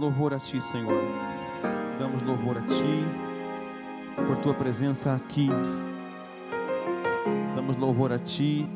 [0.00, 0.98] Louvor a Ti, Senhor.
[1.98, 3.04] Damos louvor a Ti
[4.26, 5.50] por Tua presença aqui.
[7.54, 8.66] Damos louvor a Ti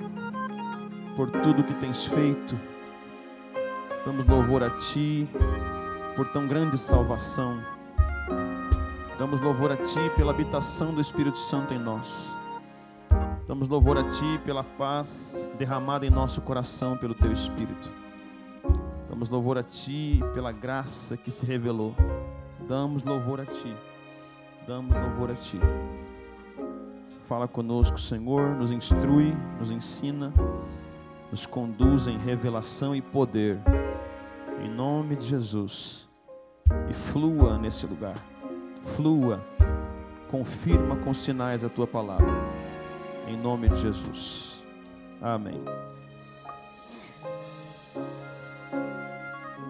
[1.16, 2.60] por tudo que tens feito.
[4.04, 5.26] Damos louvor a Ti
[6.14, 7.58] por tão grande salvação.
[9.18, 12.36] Damos louvor a Ti pela habitação do Espírito Santo em nós.
[13.48, 18.03] Damos louvor a Ti pela paz derramada em nosso coração pelo Teu Espírito.
[19.14, 21.94] Damos louvor a Ti pela graça que se revelou.
[22.66, 23.72] Damos louvor a Ti.
[24.66, 25.56] Damos louvor a Ti.
[27.22, 30.34] Fala conosco, Senhor, nos instrui, nos ensina,
[31.30, 33.60] nos conduz em revelação e poder.
[34.60, 36.08] Em nome de Jesus.
[36.90, 38.16] E flua nesse lugar.
[38.96, 39.40] Flua.
[40.28, 42.26] Confirma com sinais a tua palavra.
[43.28, 44.64] Em nome de Jesus.
[45.22, 45.62] Amém.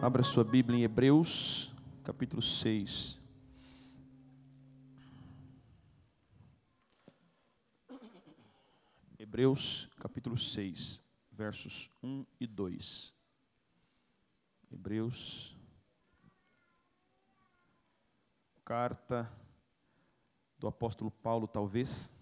[0.04, 1.72] Abra sua Bíblia em Hebreus,
[2.04, 3.18] capítulo 6.
[9.18, 11.02] Hebreus, capítulo 6,
[11.32, 13.14] versos 1 e 2.
[14.70, 15.56] Hebreus,
[18.62, 19.32] carta
[20.58, 22.20] do apóstolo Paulo, talvez,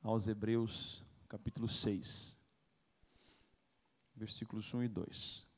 [0.00, 2.38] aos Hebreus, capítulo 6,
[4.14, 5.49] versículos 1 e 2.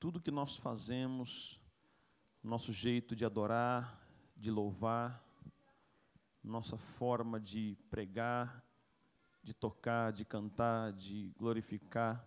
[0.00, 1.60] Tudo que nós fazemos,
[2.42, 4.00] nosso jeito de adorar,
[4.34, 5.22] de louvar,
[6.42, 8.64] nossa forma de pregar,
[9.42, 12.26] de tocar, de cantar, de glorificar,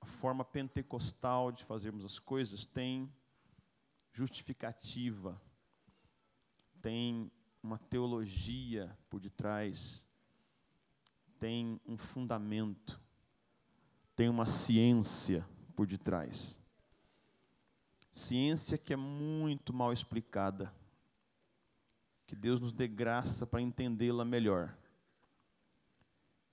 [0.00, 3.12] a forma pentecostal de fazermos as coisas tem
[4.10, 5.38] justificativa,
[6.80, 7.30] tem
[7.62, 10.08] uma teologia por detrás,
[11.38, 12.98] tem um fundamento,
[14.16, 15.46] tem uma ciência
[15.80, 16.60] por detrás.
[18.12, 20.70] Ciência que é muito mal explicada.
[22.26, 24.76] Que Deus nos dê graça para entendê-la melhor.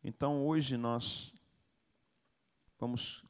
[0.01, 1.35] Então hoje nós
[2.79, 3.25] vamos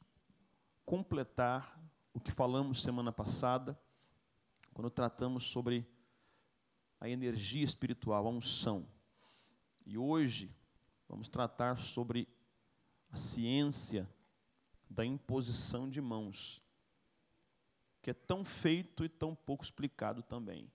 [0.86, 1.82] completar
[2.14, 3.76] o que falamos semana passada,
[4.76, 5.84] quando tratamos sobre
[7.02, 8.88] a energia espiritual, a unção.
[9.84, 10.56] E hoje
[11.10, 12.28] vamos tratar sobre
[13.12, 14.08] a ciência
[14.90, 16.62] da imposição de mãos,
[18.02, 20.72] que é tão feito e tão pouco explicado também.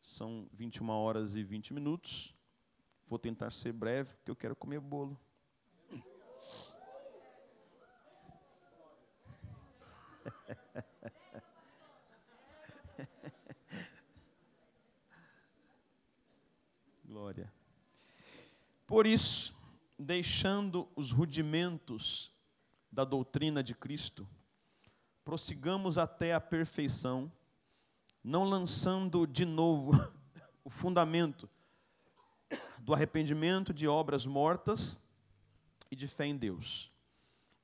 [0.00, 2.34] São 21 horas e 20 minutos.
[3.06, 5.18] Vou tentar ser breve, porque eu quero comer bolo.
[17.04, 17.52] Glória.
[18.86, 19.57] Por isso,
[19.98, 22.32] deixando os rudimentos
[22.90, 24.28] da doutrina de Cristo,
[25.24, 27.30] prossigamos até a perfeição,
[28.22, 29.92] não lançando de novo
[30.64, 31.48] o fundamento
[32.78, 35.06] do arrependimento de obras mortas
[35.90, 36.92] e de fé em Deus,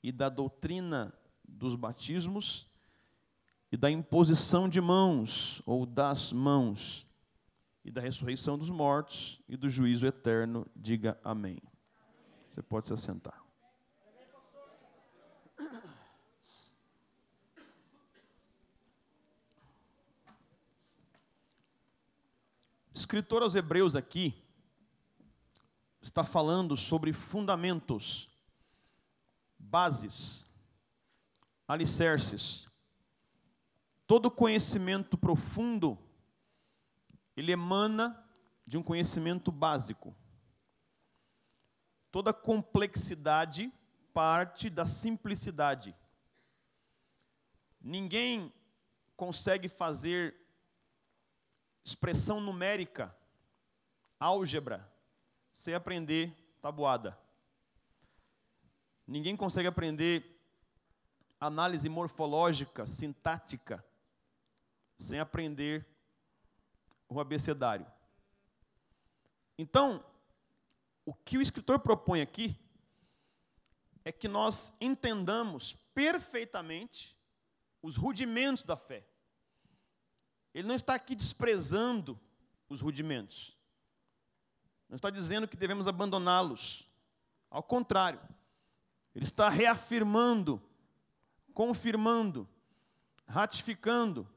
[0.03, 1.15] e da doutrina
[1.47, 2.67] dos batismos
[3.71, 7.07] e da imposição de mãos ou das mãos,
[7.85, 10.67] e da ressurreição dos mortos e do juízo eterno.
[10.75, 11.59] Diga amém.
[12.55, 13.43] Você pode se assentar.
[22.95, 24.41] Escritor aos Hebreus aqui
[26.01, 28.31] está falando sobre fundamentos,
[29.59, 30.49] bases,
[31.67, 32.69] alicerces.
[34.07, 35.99] Todo conhecimento profundo,
[37.37, 38.25] ele emana
[38.65, 40.15] de um conhecimento básico.
[42.15, 43.73] Toda complexidade
[44.13, 45.93] parte da simplicidade.
[47.81, 48.55] Ninguém
[49.17, 50.33] consegue fazer
[51.85, 53.13] expressão numérica,
[54.21, 54.89] álgebra,
[55.53, 56.33] sem aprender
[56.63, 57.19] tabuada.
[59.05, 60.41] Ninguém consegue aprender
[61.41, 63.85] análise morfológica, sintática,
[64.97, 65.85] sem aprender
[67.09, 67.89] o abecedário.
[69.59, 70.14] Então,
[71.05, 72.59] o que o escritor propõe aqui
[74.05, 77.17] é que nós entendamos perfeitamente
[77.83, 79.07] os rudimentos da fé.
[80.53, 82.19] Ele não está aqui desprezando
[82.69, 83.57] os rudimentos.
[84.89, 86.89] Não está dizendo que devemos abandoná-los.
[87.51, 88.21] Ao contrário,
[89.15, 90.63] ele está reafirmando,
[91.53, 92.49] confirmando,
[93.27, 94.29] ratificando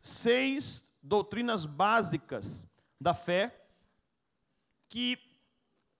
[0.00, 2.68] seis doutrinas básicas
[3.00, 3.66] da fé
[4.88, 5.18] que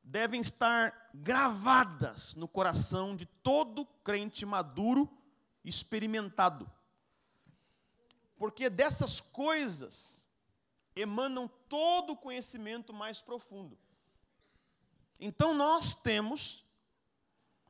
[0.07, 5.11] devem estar gravadas no coração de todo crente maduro,
[5.65, 6.71] experimentado.
[8.37, 10.25] Porque dessas coisas
[10.95, 13.77] emanam todo o conhecimento mais profundo.
[15.19, 16.65] Então nós temos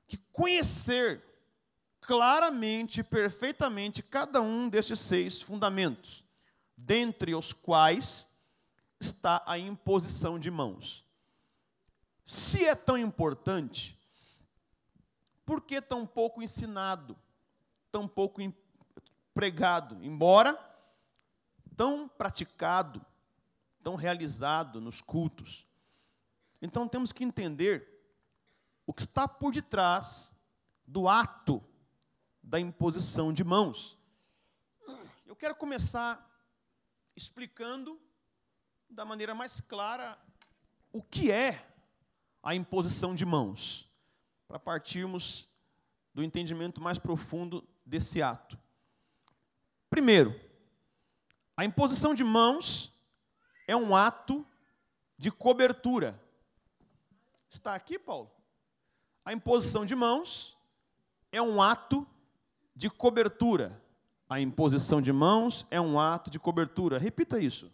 [0.06, 1.24] que conhecer
[2.02, 6.22] claramente e perfeitamente cada um destes seis fundamentos,
[6.76, 8.36] dentre os quais
[9.00, 11.05] está a imposição de mãos.
[12.26, 13.96] Se é tão importante,
[15.44, 17.16] por que tão pouco ensinado,
[17.92, 18.40] tão pouco
[19.32, 20.58] pregado, embora
[21.76, 23.00] tão praticado,
[23.80, 25.68] tão realizado nos cultos?
[26.60, 27.88] Então temos que entender
[28.84, 30.36] o que está por detrás
[30.84, 31.62] do ato
[32.42, 33.96] da imposição de mãos.
[35.24, 36.28] Eu quero começar
[37.14, 38.00] explicando
[38.90, 40.18] da maneira mais clara
[40.92, 41.65] o que é
[42.46, 43.90] a imposição de mãos,
[44.46, 45.48] para partirmos
[46.14, 48.56] do entendimento mais profundo desse ato.
[49.90, 50.32] Primeiro,
[51.56, 52.94] a imposição de mãos
[53.66, 54.46] é um ato
[55.18, 56.22] de cobertura.
[57.50, 58.30] Está aqui, Paulo?
[59.24, 60.56] A imposição de mãos
[61.32, 62.06] é um ato
[62.76, 63.82] de cobertura.
[64.28, 66.96] A imposição de mãos é um ato de cobertura.
[66.96, 67.72] Repita isso.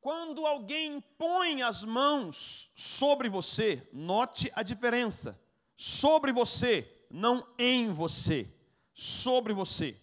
[0.00, 5.40] Quando alguém põe as mãos sobre você, note a diferença.
[5.76, 8.52] Sobre você, não em você.
[8.94, 10.00] Sobre você.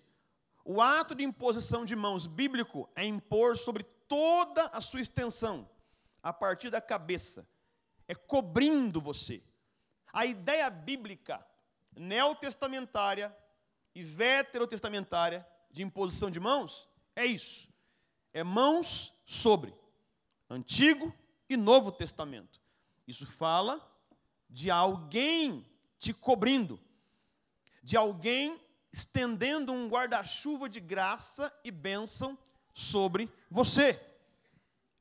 [0.65, 5.69] O ato de imposição de mãos bíblico é impor sobre toda a sua extensão,
[6.21, 7.47] a partir da cabeça.
[8.07, 9.41] É cobrindo você.
[10.11, 11.45] A ideia bíblica
[11.95, 13.35] neotestamentária
[13.93, 17.69] e veterotestamentária de imposição de mãos é isso.
[18.33, 19.73] É mãos sobre
[20.49, 21.13] Antigo
[21.49, 22.61] e Novo Testamento.
[23.07, 23.81] Isso fala
[24.49, 25.65] de alguém
[25.99, 26.79] te cobrindo,
[27.83, 28.59] de alguém
[28.91, 32.37] estendendo um guarda-chuva de graça e bênção
[32.73, 33.99] sobre você.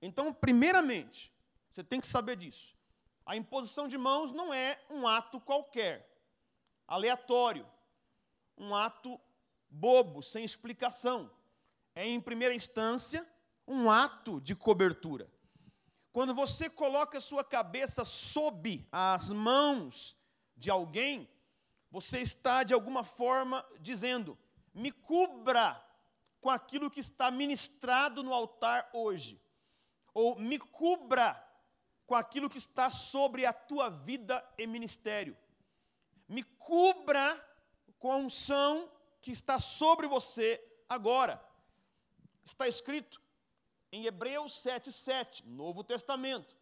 [0.01, 1.33] Então, primeiramente,
[1.71, 2.75] você tem que saber disso.
[3.25, 6.11] A imposição de mãos não é um ato qualquer,
[6.87, 7.67] aleatório,
[8.57, 9.21] um ato
[9.71, 11.31] bobo, sem explicação.
[11.95, 13.27] É, em primeira instância,
[13.67, 15.31] um ato de cobertura.
[16.15, 20.17] Quando você coloca sua cabeça sob as mãos
[20.57, 21.29] de alguém,
[21.91, 24.39] você está de alguma forma dizendo:
[24.73, 25.85] me cubra
[26.41, 29.43] com aquilo que está ministrado no altar hoje,
[30.15, 31.35] ou me cubra
[32.07, 35.37] com aquilo que está sobre a tua vida e ministério.
[36.29, 37.45] Me cubra
[37.99, 38.89] com a unção
[39.21, 41.45] que está sobre você agora.
[42.45, 43.21] Está escrito
[43.95, 46.57] em Hebreus 7,7, Novo Testamento.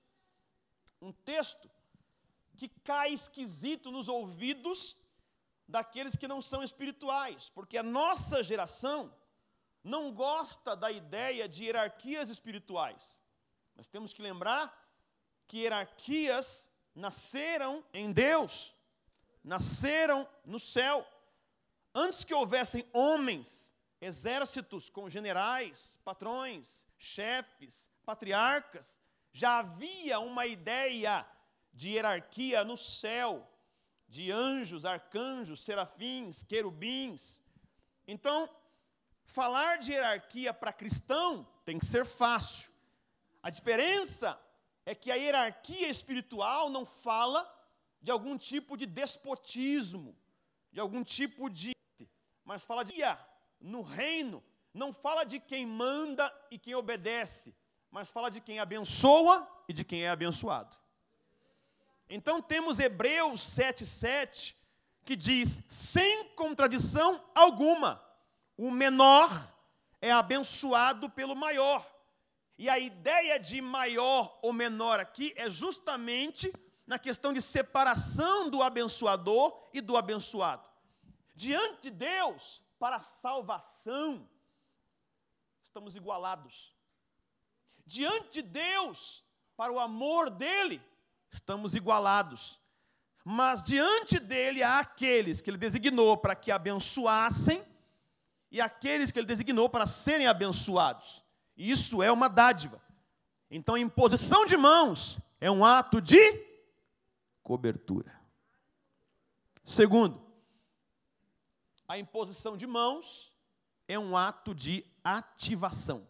[1.00, 1.70] Um texto
[2.58, 4.99] que cai esquisito nos ouvidos
[5.67, 9.11] daqueles que não são espirituais, porque a nossa geração
[9.82, 13.23] não gosta da ideia de hierarquias espirituais.
[13.75, 14.71] Nós temos que lembrar
[15.49, 18.75] que hierarquias nasceram em Deus,
[19.42, 21.07] nasceram no céu.
[21.95, 23.72] Antes que houvessem homens,
[24.02, 31.25] exércitos com generais, patrões, chefes, patriarcas, já havia uma ideia
[31.73, 33.49] de hierarquia no céu,
[34.09, 37.44] de anjos, arcanjos, serafins, querubins.
[38.06, 38.50] Então,
[39.25, 42.73] falar de hierarquia para cristão tem que ser fácil.
[43.40, 44.37] A diferença
[44.85, 47.49] é que a hierarquia espiritual não fala
[48.00, 50.18] de algum tipo de despotismo,
[50.73, 51.71] de algum tipo de.
[52.44, 52.94] Mas fala de
[53.62, 54.42] no reino,
[54.75, 57.54] não fala de quem manda e quem obedece,
[57.90, 60.76] mas fala de quem abençoa e de quem é abençoado.
[62.09, 64.54] Então temos Hebreus 7,7
[65.04, 68.02] que diz: sem contradição alguma,
[68.57, 69.31] o menor
[70.00, 71.87] é abençoado pelo maior.
[72.59, 76.52] E a ideia de maior ou menor aqui é justamente
[76.87, 80.69] na questão de separação do abençoador e do abençoado.
[81.35, 84.29] Diante de Deus, para a salvação,
[85.62, 86.75] estamos igualados.
[87.87, 89.25] Diante de Deus,
[89.57, 90.83] para o amor dele,
[91.31, 92.59] estamos igualados.
[93.25, 97.65] Mas diante dele há aqueles que ele designou para que abençoassem
[98.51, 101.23] e aqueles que ele designou para serem abençoados.
[101.57, 102.83] Isso é uma dádiva.
[103.49, 106.19] Então, a imposição de mãos é um ato de
[107.45, 108.12] cobertura.
[109.65, 110.32] Segundo,
[111.92, 113.30] a imposição de mãos
[113.87, 116.08] é um ato de ativação.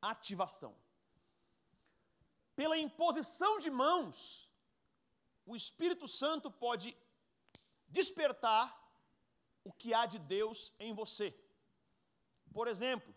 [0.00, 0.74] ativação.
[2.56, 4.50] Pela imposição de mãos,
[5.46, 6.96] o Espírito Santo pode
[7.86, 8.76] despertar
[9.62, 11.32] o que há de Deus em você.
[12.52, 13.14] Por exemplo,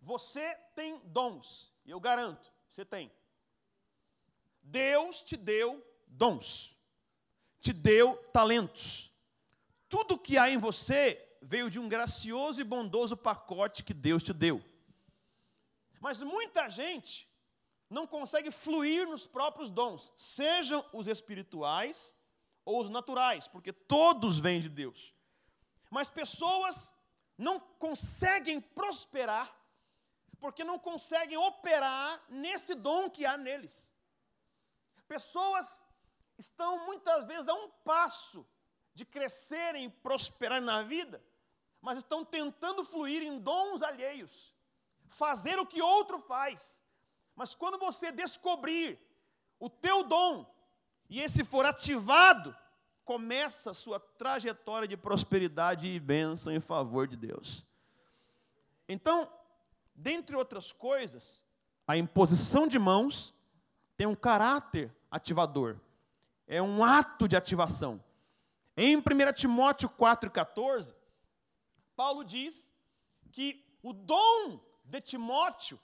[0.00, 3.12] você tem dons, e eu garanto, você tem.
[4.60, 6.76] Deus te deu dons,
[7.60, 9.13] te deu talentos.
[9.88, 14.32] Tudo que há em você veio de um gracioso e bondoso pacote que Deus te
[14.32, 14.64] deu.
[16.00, 17.28] Mas muita gente
[17.88, 22.16] não consegue fluir nos próprios dons, sejam os espirituais
[22.64, 25.14] ou os naturais, porque todos vêm de Deus.
[25.90, 26.94] Mas pessoas
[27.36, 29.54] não conseguem prosperar
[30.44, 33.94] porque não conseguem operar nesse dom que há neles.
[35.08, 35.86] Pessoas
[36.36, 38.46] estão muitas vezes a um passo
[38.94, 41.22] de crescerem e prosperarem na vida,
[41.80, 44.54] mas estão tentando fluir em dons alheios,
[45.08, 46.82] fazer o que outro faz.
[47.34, 48.98] Mas quando você descobrir
[49.58, 50.46] o teu dom
[51.10, 52.56] e esse for ativado,
[53.04, 57.64] começa a sua trajetória de prosperidade e bênção em favor de Deus.
[58.88, 59.30] Então,
[59.94, 61.44] dentre outras coisas,
[61.86, 63.34] a imposição de mãos
[63.96, 65.78] tem um caráter ativador,
[66.46, 68.02] é um ato de ativação.
[68.76, 69.02] Em 1
[69.34, 70.94] Timóteo 4,14,
[71.94, 72.72] Paulo diz
[73.30, 75.78] que o dom de Timóteo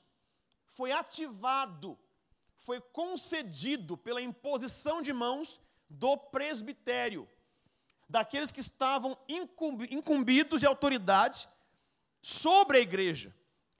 [0.67, 1.99] foi ativado,
[2.59, 7.29] foi concedido pela imposição de mãos do presbitério,
[8.09, 9.17] daqueles que estavam
[9.91, 11.49] incumbidos de autoridade
[12.21, 13.35] sobre a igreja.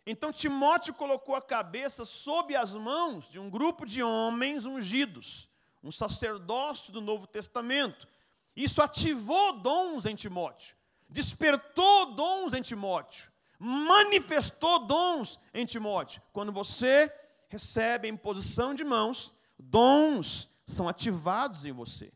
[0.07, 5.49] Então Timóteo colocou a cabeça sob as mãos de um grupo de homens ungidos,
[5.83, 8.07] um sacerdócio do Novo Testamento.
[8.55, 10.77] Isso ativou dons em Timóteo,
[11.09, 16.23] despertou dons em Timóteo, manifestou dons em Timóteo.
[16.33, 17.13] Quando você
[17.49, 22.13] recebe em posição de mãos, dons são ativados em você.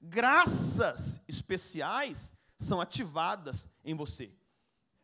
[0.00, 4.32] Graças especiais são ativadas em você.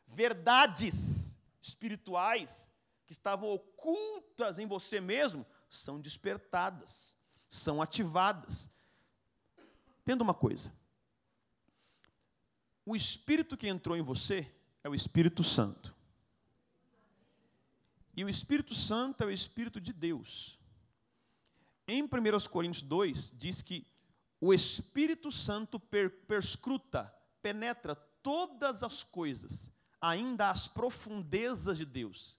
[0.06, 2.70] Verdades espirituais
[3.06, 7.16] que estavam ocultas em você mesmo são despertadas,
[7.48, 8.70] são ativadas.
[10.04, 10.70] Entenda uma coisa:
[12.84, 15.94] o Espírito que entrou em você é o Espírito Santo.
[18.14, 20.58] E o Espírito Santo é o Espírito de Deus.
[21.88, 22.08] Em 1
[22.50, 23.86] Coríntios 2, diz que
[24.38, 32.38] o Espírito Santo per perscruta, penetra todas as coisas, ainda as profundezas de Deus.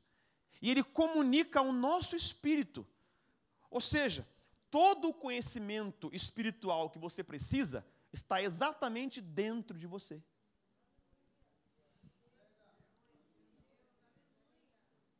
[0.62, 2.86] E ele comunica ao nosso espírito.
[3.72, 4.28] Ou seja,
[4.70, 10.22] todo o conhecimento espiritual que você precisa está exatamente dentro de você.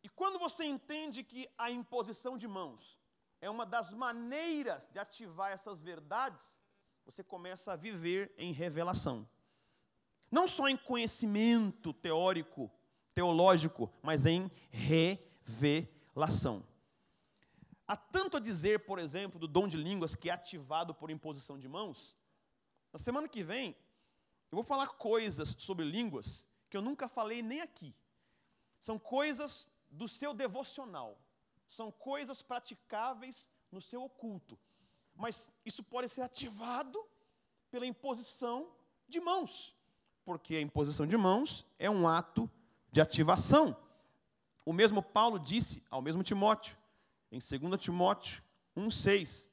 [0.04, 3.00] E quando você entende que a imposição de mãos
[3.42, 6.62] é uma das maneiras de ativar essas verdades,
[7.06, 9.28] você começa a viver em revelação.
[10.32, 12.72] Não só em conhecimento teórico,
[13.14, 16.66] teológico, mas em revelação.
[17.88, 21.58] Há tanto a dizer, por exemplo, do dom de línguas que é ativado por imposição
[21.60, 22.16] de mãos.
[22.92, 23.76] Na semana que vem,
[24.52, 27.94] eu vou falar coisas sobre línguas que eu nunca falei nem aqui.
[28.80, 31.20] São coisas do seu devocional
[31.68, 34.58] são coisas praticáveis no seu oculto.
[35.16, 37.04] Mas isso pode ser ativado
[37.72, 38.72] pela imposição
[39.08, 39.76] de mãos,
[40.24, 42.50] porque a imposição de mãos é um ato
[42.92, 43.76] de ativação.
[44.66, 46.78] O mesmo Paulo disse ao mesmo Timóteo,
[47.32, 48.44] em 2 Timóteo
[48.76, 49.50] 1,6,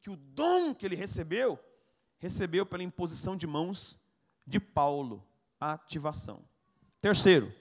[0.00, 1.58] que o dom que ele recebeu,
[2.18, 4.00] recebeu pela imposição de mãos
[4.46, 5.26] de Paulo,
[5.58, 6.44] a ativação.
[7.00, 7.52] Terceiro,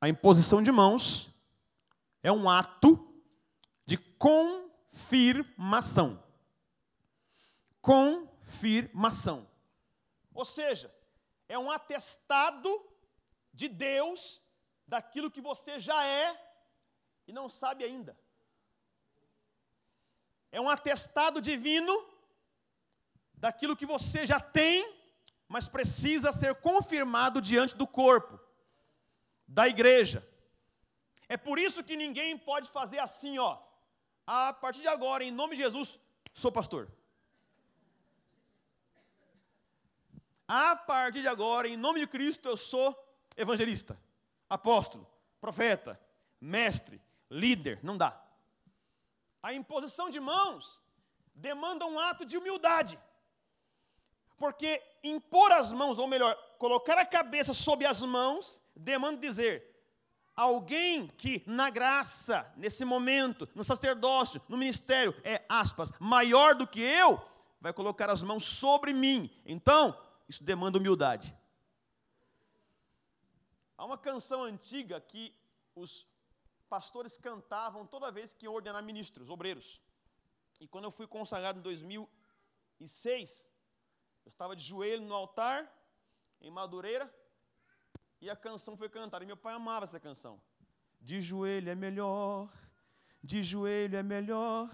[0.00, 1.28] a imposição de mãos
[2.22, 3.04] é um ato
[3.84, 6.22] de confirmação.
[7.80, 9.48] Confirmação.
[10.32, 10.94] Ou seja,
[11.48, 12.68] é um atestado
[13.52, 14.40] de Deus
[14.86, 16.47] daquilo que você já é
[17.28, 18.18] e não sabe ainda.
[20.50, 21.94] É um atestado divino
[23.34, 24.96] daquilo que você já tem,
[25.46, 28.40] mas precisa ser confirmado diante do corpo,
[29.46, 30.26] da igreja.
[31.28, 33.58] É por isso que ninguém pode fazer assim, ó.
[34.26, 36.00] A partir de agora, em nome de Jesus,
[36.32, 36.90] sou pastor.
[40.46, 42.96] A partir de agora, em nome de Cristo, eu sou
[43.36, 44.00] evangelista,
[44.48, 45.06] apóstolo,
[45.38, 46.00] profeta,
[46.40, 46.98] mestre,
[47.30, 47.80] líder.
[47.82, 48.20] Não dá.
[49.42, 50.82] A imposição de mãos
[51.34, 52.98] demanda um ato de humildade.
[54.36, 59.68] Porque impor as mãos, ou melhor, colocar a cabeça sob as mãos, demanda dizer:
[60.34, 66.80] alguém que na graça, nesse momento, no sacerdócio, no ministério, é, aspas, maior do que
[66.80, 67.20] eu,
[67.60, 69.30] vai colocar as mãos sobre mim.
[69.44, 71.34] Então, isso demanda humildade.
[73.76, 75.34] Há uma canção antiga que
[75.74, 76.06] os
[76.68, 79.82] pastores cantavam toda vez que iam ordenar ministros, obreiros.
[80.60, 83.50] E quando eu fui consagrado em 2006,
[84.24, 85.72] eu estava de joelho no altar,
[86.40, 87.12] em Madureira,
[88.20, 89.24] e a canção foi cantada.
[89.24, 90.40] E meu pai amava essa canção.
[91.00, 92.50] De joelho é melhor,
[93.22, 94.70] de joelho é melhor,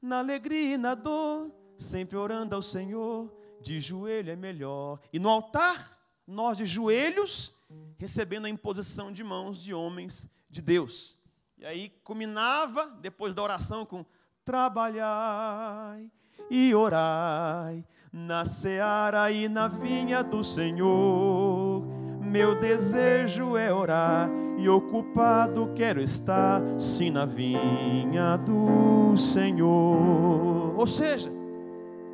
[0.00, 5.00] na alegria e na dor, sempre orando ao Senhor, de joelho é melhor.
[5.12, 7.58] E no altar, nós de joelhos,
[7.98, 11.16] recebendo a imposição de mãos de homens de Deus.
[11.62, 14.04] E aí culminava, depois da oração, com
[14.44, 16.10] trabalhai
[16.50, 21.84] e orai na seara e na vinha do Senhor.
[22.20, 24.28] Meu desejo é orar
[24.58, 30.76] e ocupado quero estar, sim, na vinha do Senhor.
[30.76, 31.30] Ou seja,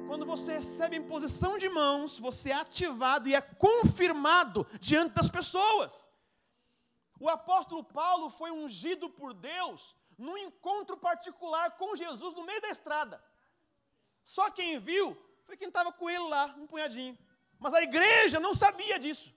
[0.06, 6.10] quando você recebe imposição de mãos, você é ativado e é confirmado diante das pessoas.
[7.18, 12.68] O apóstolo Paulo foi ungido por Deus num encontro particular com Jesus no meio da
[12.68, 13.22] estrada.
[14.24, 17.16] Só quem viu foi quem estava com ele lá, um punhadinho.
[17.58, 19.34] Mas a igreja não sabia disso.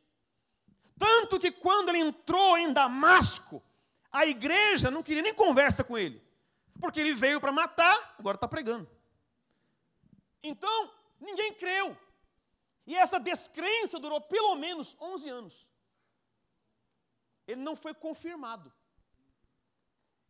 [0.97, 3.63] Tanto que quando ele entrou em Damasco,
[4.11, 6.21] a igreja não queria nem conversa com ele.
[6.79, 8.89] Porque ele veio para matar, agora está pregando.
[10.43, 11.97] Então, ninguém creu.
[12.85, 15.67] E essa descrença durou pelo menos 11 anos.
[17.47, 18.71] Ele não foi confirmado.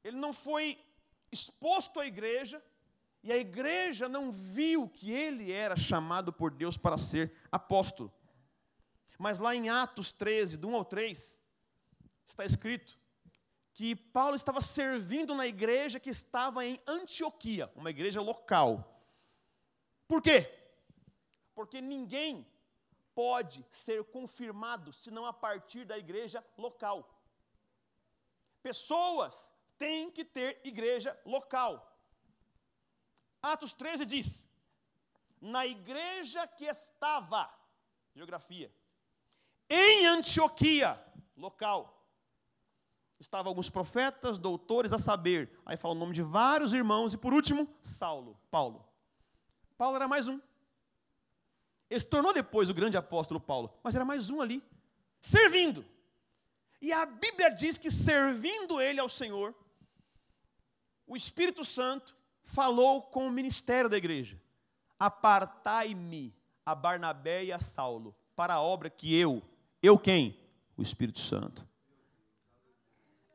[0.04, 0.84] Ele não foi
[1.32, 2.64] exposto à igreja,
[3.24, 8.12] e a igreja não viu que ele era chamado por Deus para ser apóstolo.
[9.18, 11.44] Mas lá em Atos 13, do 1 ao 3,
[12.28, 12.98] está escrito
[13.74, 19.04] que Paulo estava servindo na igreja que estava em Antioquia, uma igreja local.
[20.08, 20.52] Por quê?
[21.54, 22.46] Porque ninguém
[23.14, 27.22] pode ser confirmado senão a partir da igreja local.
[28.62, 31.88] Pessoas têm que ter igreja local.
[33.42, 34.48] Atos 13 diz:
[35.40, 37.52] na igreja que estava,
[38.14, 38.72] geografia,
[39.70, 41.04] em Antioquia,
[41.36, 42.08] local,
[43.20, 47.34] estavam alguns profetas, doutores, a saber, aí fala o nome de vários irmãos, e por
[47.34, 48.88] último, Saulo, Paulo.
[49.78, 50.40] Paulo era mais um.
[51.92, 54.64] Ele se tornou depois o grande apóstolo Paulo, mas era mais um ali,
[55.20, 55.86] servindo.
[56.82, 59.54] E a Bíblia diz que servindo ele ao Senhor,
[61.06, 64.42] o Espírito Santo falou com o ministério da igreja:
[64.98, 66.34] Apartai-me
[66.66, 69.44] a Barnabé e a Saulo para a obra que eu,
[69.84, 70.40] eu quem?
[70.78, 71.68] O Espírito Santo.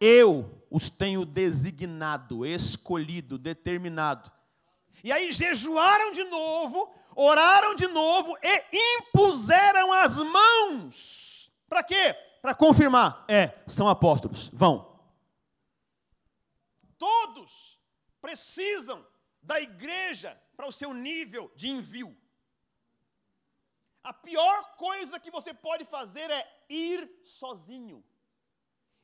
[0.00, 4.32] Eu os tenho designado, escolhido, determinado.
[5.04, 11.50] E aí jejuaram de novo, oraram de novo e impuseram as mãos.
[11.68, 12.14] Para quê?
[12.42, 13.24] Para confirmar.
[13.26, 14.48] É, são apóstolos.
[14.52, 15.00] Vão.
[16.98, 17.80] Todos
[18.20, 19.04] precisam
[19.42, 22.16] da igreja para o seu nível de envio.
[24.02, 28.04] A pior coisa que você pode fazer é ir sozinho,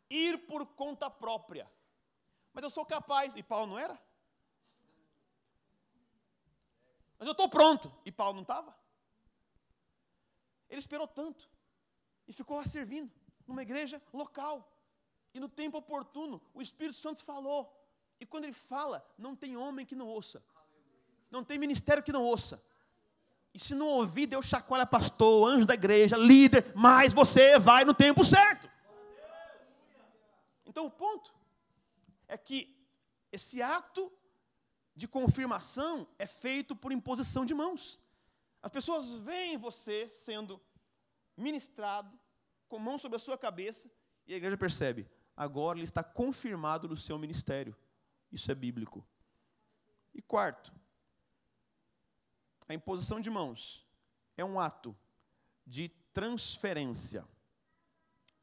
[0.08, 1.68] ir por conta própria.
[2.52, 4.00] Mas eu sou capaz, e Paulo não era?
[7.22, 8.76] Mas eu estou pronto, e Paulo não estava?
[10.68, 11.48] Ele esperou tanto,
[12.26, 13.12] e ficou lá servindo,
[13.46, 14.68] numa igreja local.
[15.32, 17.72] E no tempo oportuno, o Espírito Santo falou:
[18.18, 20.44] e quando ele fala, não tem homem que não ouça.
[21.30, 22.60] Não tem ministério que não ouça.
[23.54, 27.94] E se não ouvir, Deus chacoalha pastor, anjo da igreja, líder, mas você vai no
[27.94, 28.68] tempo certo.
[30.66, 31.32] Então o ponto
[32.26, 32.76] é que
[33.30, 34.12] esse ato
[34.94, 37.98] de confirmação é feito por imposição de mãos.
[38.62, 40.60] As pessoas veem você sendo
[41.36, 42.18] ministrado,
[42.68, 43.90] com mão sobre a sua cabeça,
[44.26, 47.76] e a igreja percebe, agora ele está confirmado no seu ministério.
[48.30, 49.06] Isso é bíblico.
[50.14, 50.72] E quarto,
[52.68, 53.86] a imposição de mãos
[54.36, 54.96] é um ato
[55.66, 57.26] de transferência.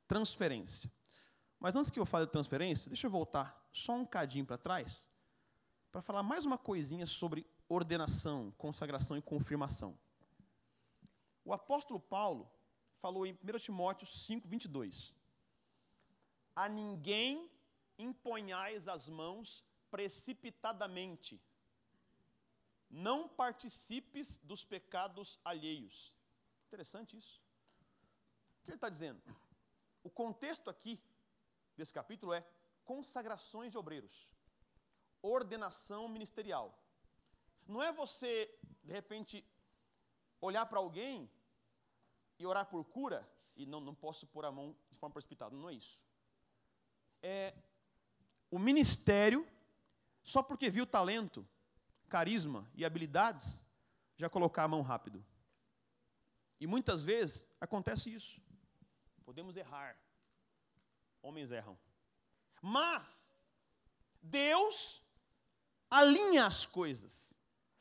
[0.08, 0.92] Transferência.
[1.60, 5.09] Mas antes que eu fale de transferência, deixa eu voltar só um cadinho para trás,
[5.92, 9.98] para falar mais uma coisinha sobre ordenação, consagração e confirmação.
[11.44, 12.50] O apóstolo Paulo
[13.00, 15.18] falou em 1 Timóteo 5, 22.
[16.56, 17.50] A ninguém
[17.98, 21.42] emponhais as mãos precipitadamente.
[22.90, 26.14] Não participes dos pecados alheios.
[26.68, 27.42] Interessante isso.
[28.60, 29.22] O que ele está dizendo?
[30.04, 31.02] O contexto aqui
[31.76, 32.46] desse capítulo é
[32.84, 34.32] consagrações de obreiros,
[35.22, 36.78] ordenação ministerial.
[37.68, 38.54] Não é você,
[38.84, 39.46] de repente,
[40.42, 41.30] olhar para alguém
[42.38, 45.70] e orar por cura, e não, não posso pôr a mão de forma precipitada, não
[45.70, 46.08] é isso.
[47.22, 47.54] É
[48.50, 49.48] o ministério,
[50.24, 51.48] só porque viu talento,
[52.08, 53.68] carisma e habilidades,
[54.16, 55.24] já colocar a mão rápido.
[56.60, 58.42] E muitas vezes acontece isso.
[59.24, 59.98] Podemos errar.
[61.22, 61.78] Homens erram.
[62.62, 63.36] Mas
[64.22, 65.04] Deus
[65.90, 67.34] alinha as coisas.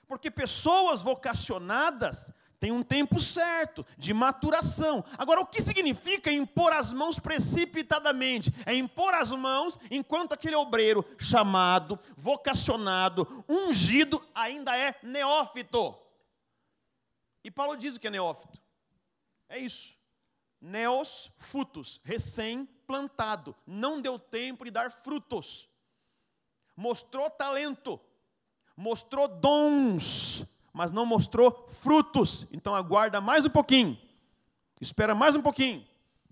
[0.06, 5.04] Porque pessoas vocacionadas têm um tempo certo de maturação.
[5.16, 8.52] Agora, o que significa impor as mãos precipitadamente?
[8.66, 15.96] É impor as mãos enquanto aquele obreiro chamado, vocacionado, ungido, ainda é neófito.
[17.44, 18.60] E Paulo diz o que é neófito.
[19.48, 19.96] É isso.
[20.60, 23.54] Neos frutos, recém-plantado.
[23.66, 25.68] Não deu tempo de dar frutos.
[26.80, 27.98] Mostrou talento,
[28.76, 32.46] mostrou dons, mas não mostrou frutos.
[32.52, 33.98] Então aguarda mais um pouquinho.
[34.80, 35.84] Espera mais um pouquinho.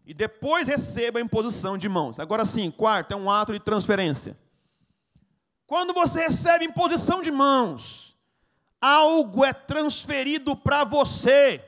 [0.07, 2.21] E depois receba a imposição de mãos.
[2.21, 4.39] Agora sim, quarto, é um ato de transferência.
[5.67, 8.17] Quando você recebe imposição de mãos,
[8.81, 11.61] algo é transferido para você.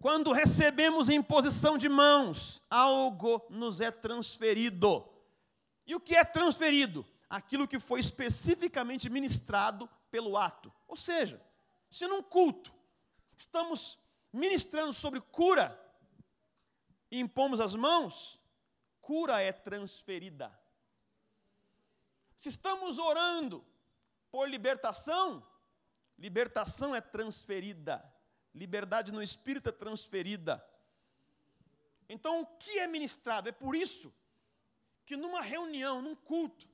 [0.00, 5.06] Quando recebemos imposição de mãos, algo nos é transferido.
[5.86, 7.06] E o que é transferido?
[7.28, 10.72] Aquilo que foi especificamente ministrado pelo ato.
[10.88, 11.38] Ou seja,
[11.90, 12.72] se num culto
[13.36, 13.98] estamos
[14.32, 15.78] ministrando sobre cura
[17.10, 18.40] e impomos as mãos,
[19.02, 20.50] cura é transferida.
[22.38, 23.62] Se estamos orando
[24.30, 25.46] por libertação,
[26.18, 28.02] libertação é transferida.
[28.54, 30.64] Liberdade no espírito é transferida.
[32.08, 33.48] Então, o que é ministrado?
[33.48, 34.12] É por isso
[35.06, 36.68] que numa reunião, num culto,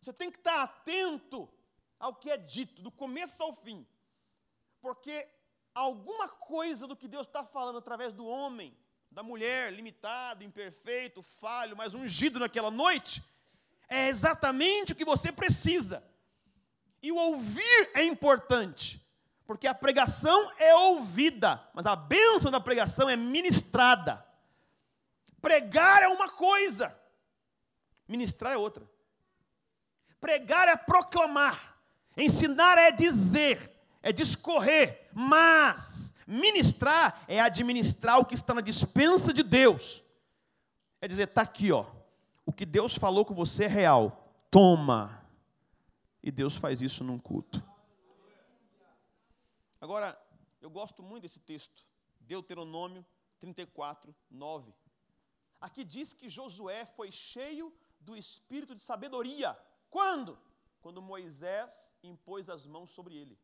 [0.00, 1.48] você tem que estar atento
[1.98, 3.86] ao que é dito, do começo ao fim.
[4.80, 5.28] Porque
[5.74, 8.76] alguma coisa do que Deus está falando através do homem,
[9.10, 13.22] da mulher, limitado, imperfeito, falho, mas ungido naquela noite,
[13.88, 16.02] é exatamente o que você precisa.
[17.02, 19.04] E o ouvir é importante.
[19.50, 24.24] Porque a pregação é ouvida, mas a bênção da pregação é ministrada.
[25.42, 26.96] Pregar é uma coisa,
[28.06, 28.88] ministrar é outra.
[30.20, 31.76] Pregar é proclamar,
[32.16, 39.42] ensinar é dizer, é discorrer, mas ministrar é administrar o que está na dispensa de
[39.42, 40.00] Deus.
[41.00, 41.86] É dizer, está aqui, ó,
[42.46, 45.20] o que Deus falou com você é real, toma.
[46.22, 47.68] E Deus faz isso num culto.
[49.80, 50.08] Agora,
[50.60, 51.86] eu gosto muito desse texto,
[52.20, 53.04] Deuteronômio
[53.38, 54.74] 34, 9.
[55.60, 59.58] Aqui diz que Josué foi cheio do espírito de sabedoria.
[59.88, 60.38] Quando?
[60.80, 63.38] Quando Moisés impôs as mãos sobre ele.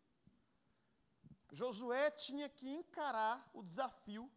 [1.50, 4.30] Josué tinha que encarar o desafio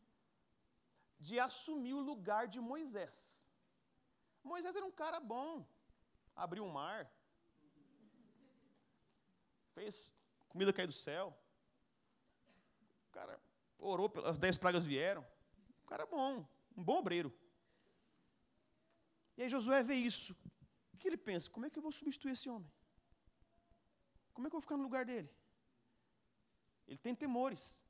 [1.20, 3.50] de assumir o lugar de Moisés.
[4.42, 5.68] Moisés era um cara bom,
[6.36, 7.12] abriu um mar,
[9.74, 10.12] fez
[10.48, 11.49] comida cair do céu, o
[13.20, 13.42] cara
[13.78, 15.26] orou, as dez pragas vieram.
[15.84, 17.34] Um cara bom, um bom obreiro.
[19.36, 20.34] E aí Josué vê isso.
[20.94, 21.50] O que ele pensa?
[21.50, 22.72] Como é que eu vou substituir esse homem?
[24.34, 25.30] Como é que eu vou ficar no lugar dele?
[26.88, 27.84] Ele tem temores.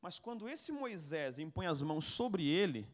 [0.00, 2.88] Mas quando esse Moisés impõe as mãos sobre ele,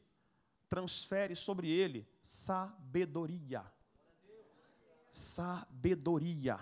[0.68, 3.64] transfere sobre ele sabedoria.
[5.08, 6.58] Sabedoria.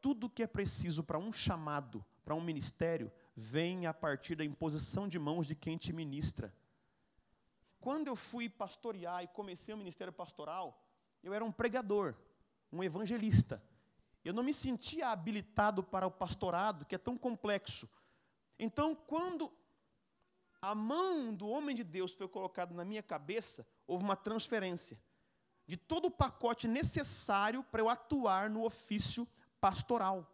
[0.00, 5.08] Tudo que é preciso para um chamado, para um ministério, vem a partir da imposição
[5.08, 6.54] de mãos de quem te ministra.
[7.80, 10.86] Quando eu fui pastorear e comecei o ministério pastoral,
[11.22, 12.14] eu era um pregador,
[12.70, 13.62] um evangelista.
[14.22, 17.88] Eu não me sentia habilitado para o pastorado, que é tão complexo.
[18.58, 19.50] Então, quando
[20.60, 25.00] a mão do homem de Deus foi colocada na minha cabeça, houve uma transferência
[25.66, 29.26] de todo o pacote necessário para eu atuar no ofício
[29.58, 30.30] pastoral.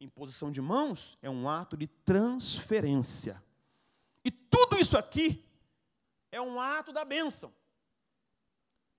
[0.00, 3.42] Imposição de mãos é um ato de transferência.
[4.24, 5.44] E tudo isso aqui
[6.30, 7.52] é um ato da bênção.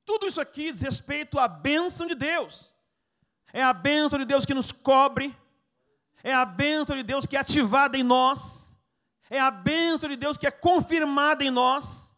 [0.06, 2.76] Tudo isso aqui diz respeito à bênção de Deus.
[3.54, 5.36] É a bênção de Deus que nos cobre,
[6.24, 8.78] é a bênção de Deus que é ativada em nós,
[9.30, 12.16] é a bênção de Deus que é confirmada em nós,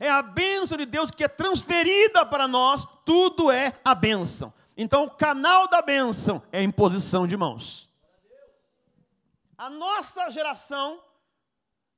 [0.00, 4.52] é a bênção de Deus que é transferida para nós, tudo é a bênção.
[4.76, 7.83] Então, o canal da bênção é a imposição de mãos.
[9.56, 11.02] A nossa geração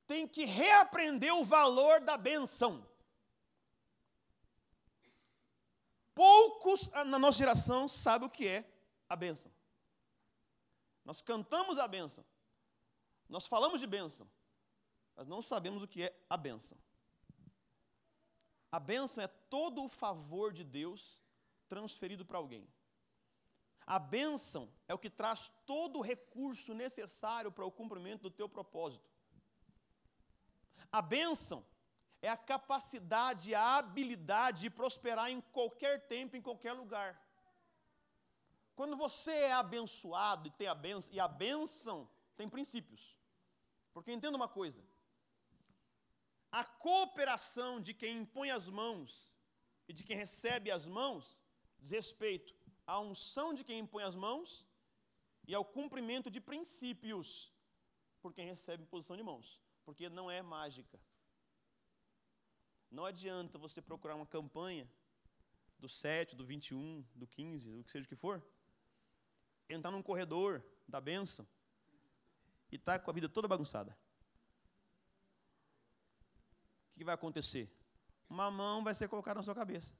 [0.05, 2.87] tem que reaprender o valor da benção.
[6.13, 8.67] Poucos na nossa geração sabem o que é
[9.07, 9.51] a benção.
[11.05, 12.25] Nós cantamos a benção.
[13.29, 14.29] Nós falamos de bênção,
[15.15, 16.77] mas não sabemos o que é a bênção.
[18.71, 21.21] A bênção é todo o favor de Deus
[21.67, 22.67] transferido para alguém.
[23.87, 28.49] A bênção é o que traz todo o recurso necessário para o cumprimento do teu
[28.49, 29.09] propósito.
[30.91, 31.65] A bênção
[32.21, 37.17] é a capacidade, a habilidade de prosperar em qualquer tempo, em qualquer lugar.
[38.75, 43.17] Quando você é abençoado e tem a bênção, e a bênção tem princípios.
[43.93, 44.83] Porque entenda uma coisa:
[46.51, 49.33] a cooperação de quem impõe as mãos
[49.87, 51.41] e de quem recebe as mãos
[51.79, 52.56] diz respeito
[52.87, 54.65] à unção de quem impõe as mãos
[55.45, 57.51] e ao cumprimento de princípios
[58.21, 60.99] por quem recebe posição de mãos, porque não é mágica.
[62.89, 64.89] Não adianta você procurar uma campanha
[65.77, 68.43] do 7, do 21, do 15, do que seja que for,
[69.69, 71.45] entrar num corredor da bênção
[72.71, 73.95] e estar tá com a vida toda bagunçada.
[76.95, 77.69] O que vai acontecer?
[78.29, 79.93] Uma mão vai ser colocada na sua cabeça.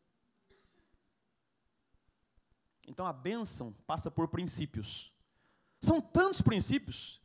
[2.87, 5.13] Então a bênção passa por princípios.
[5.79, 7.21] São tantos princípios.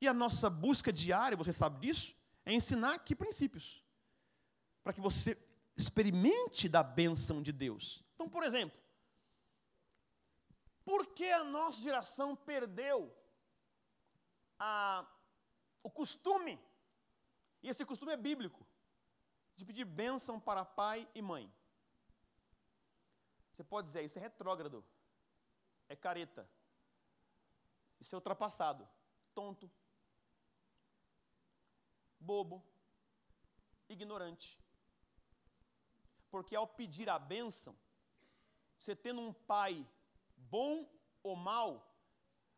[0.00, 3.84] E a nossa busca diária, você sabe disso, é ensinar que princípios.
[4.82, 5.38] Para que você
[5.76, 8.02] experimente da bênção de Deus.
[8.14, 8.76] Então, por exemplo,
[10.84, 13.14] por que a nossa geração perdeu
[14.58, 15.06] a,
[15.82, 16.58] o costume,
[17.62, 18.66] e esse costume é bíblico,
[19.56, 21.52] de pedir bênção para pai e mãe?
[23.52, 24.84] Você pode dizer, isso é retrógrado,
[25.88, 26.48] é careta,
[28.00, 28.88] isso é ultrapassado,
[29.34, 29.70] tonto,
[32.18, 32.64] bobo,
[33.88, 34.58] ignorante.
[36.30, 37.76] Porque ao pedir a bênção,
[38.78, 39.86] você tendo um pai
[40.36, 40.90] bom
[41.22, 41.94] ou mal,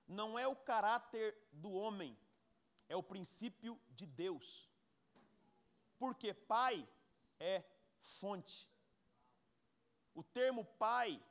[0.06, 2.16] não é o caráter do homem,
[2.88, 4.70] é o princípio de Deus.
[5.98, 6.88] Porque pai
[7.40, 7.64] é
[8.00, 8.68] fonte.
[10.14, 11.22] O termo pai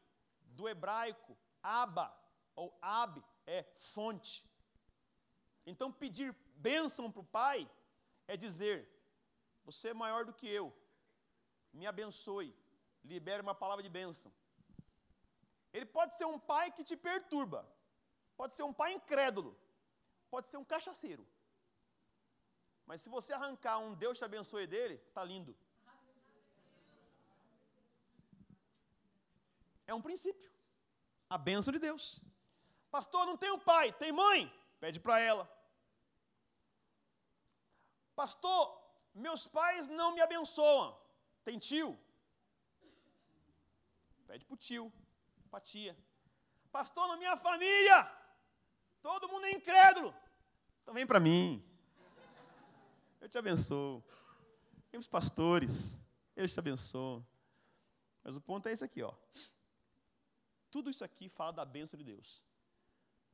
[0.41, 2.15] do hebraico, aba
[2.55, 4.45] ou ab, é fonte.
[5.65, 7.69] Então, pedir bênção para o pai
[8.27, 8.77] é dizer:
[9.63, 10.73] Você é maior do que eu,
[11.71, 12.55] me abençoe,
[13.03, 14.31] libere uma palavra de bênção.
[15.71, 17.67] Ele pode ser um pai que te perturba,
[18.37, 19.57] pode ser um pai incrédulo,
[20.29, 21.25] pode ser um cachaceiro.
[22.85, 25.55] Mas se você arrancar um Deus te abençoe dele, tá lindo.
[29.93, 30.51] É um princípio.
[31.29, 32.19] A bênção de Deus.
[32.89, 34.51] Pastor, não tenho pai, tem mãe?
[34.79, 35.45] Pede para ela.
[38.15, 38.61] Pastor,
[39.13, 40.99] meus pais não me abençoam.
[41.43, 41.89] Tem tio?
[44.27, 44.91] Pede para o tio,
[45.51, 45.95] para a tia.
[46.71, 47.99] Pastor, na minha família,
[49.01, 50.13] todo mundo é incrédulo.
[50.81, 51.63] Então vem para mim.
[53.21, 54.03] Eu te abençoo.
[54.89, 57.25] Temos pastores, eles te abençoam.
[58.23, 59.13] Mas o ponto é esse aqui, ó.
[60.73, 62.43] Tudo isso aqui fala da bênção de Deus.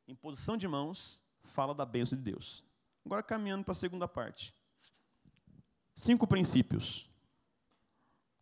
[0.05, 2.65] Imposição de mãos fala da bênção de Deus.
[3.05, 4.53] Agora caminhando para a segunda parte.
[5.95, 7.09] Cinco princípios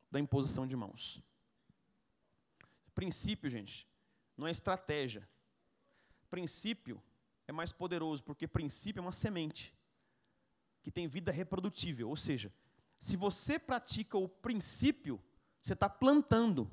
[0.09, 1.21] da imposição de mãos.
[2.95, 3.87] Princípio, gente,
[4.35, 5.29] não é estratégia.
[6.27, 6.99] Princípio
[7.47, 9.75] é mais poderoso, porque princípio é uma semente
[10.81, 12.09] que tem vida reprodutível.
[12.09, 12.51] Ou seja,
[12.97, 15.23] se você pratica o princípio,
[15.61, 16.67] você está plantando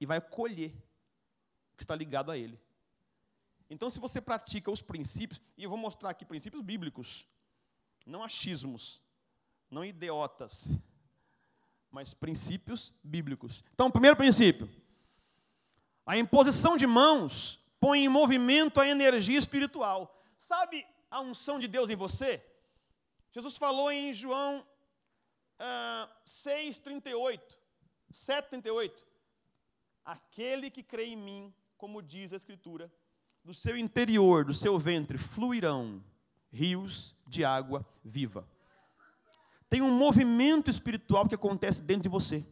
[0.00, 0.85] e vai colher
[1.76, 2.58] que está ligado a ele.
[3.68, 7.26] Então, se você pratica os princípios, e eu vou mostrar aqui princípios bíblicos,
[8.06, 9.02] não achismos,
[9.70, 10.70] não idiotas,
[11.90, 13.64] mas princípios bíblicos.
[13.74, 14.70] Então, primeiro princípio:
[16.04, 20.22] a imposição de mãos põe em movimento a energia espiritual.
[20.36, 22.44] Sabe a unção de Deus em você?
[23.32, 24.64] Jesus falou em João
[25.58, 27.40] uh, 6,38,
[28.12, 29.04] 7,38.
[30.04, 32.90] Aquele que crê em mim, como diz a Escritura,
[33.44, 36.02] do seu interior, do seu ventre, fluirão
[36.50, 38.46] rios de água viva.
[39.68, 42.44] Tem um movimento espiritual que acontece dentro de você.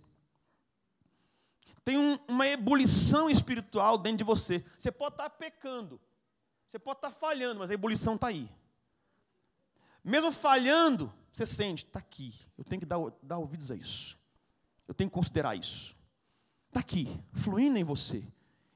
[1.84, 4.64] Tem um, uma ebulição espiritual dentro de você.
[4.78, 6.00] Você pode estar pecando,
[6.66, 8.48] você pode estar falhando, mas a ebulição está aí.
[10.02, 12.34] Mesmo falhando, você sente, está aqui.
[12.56, 14.18] Eu tenho que dar, dar ouvidos a isso.
[14.86, 15.94] Eu tenho que considerar isso.
[16.68, 18.24] Está aqui, fluindo em você.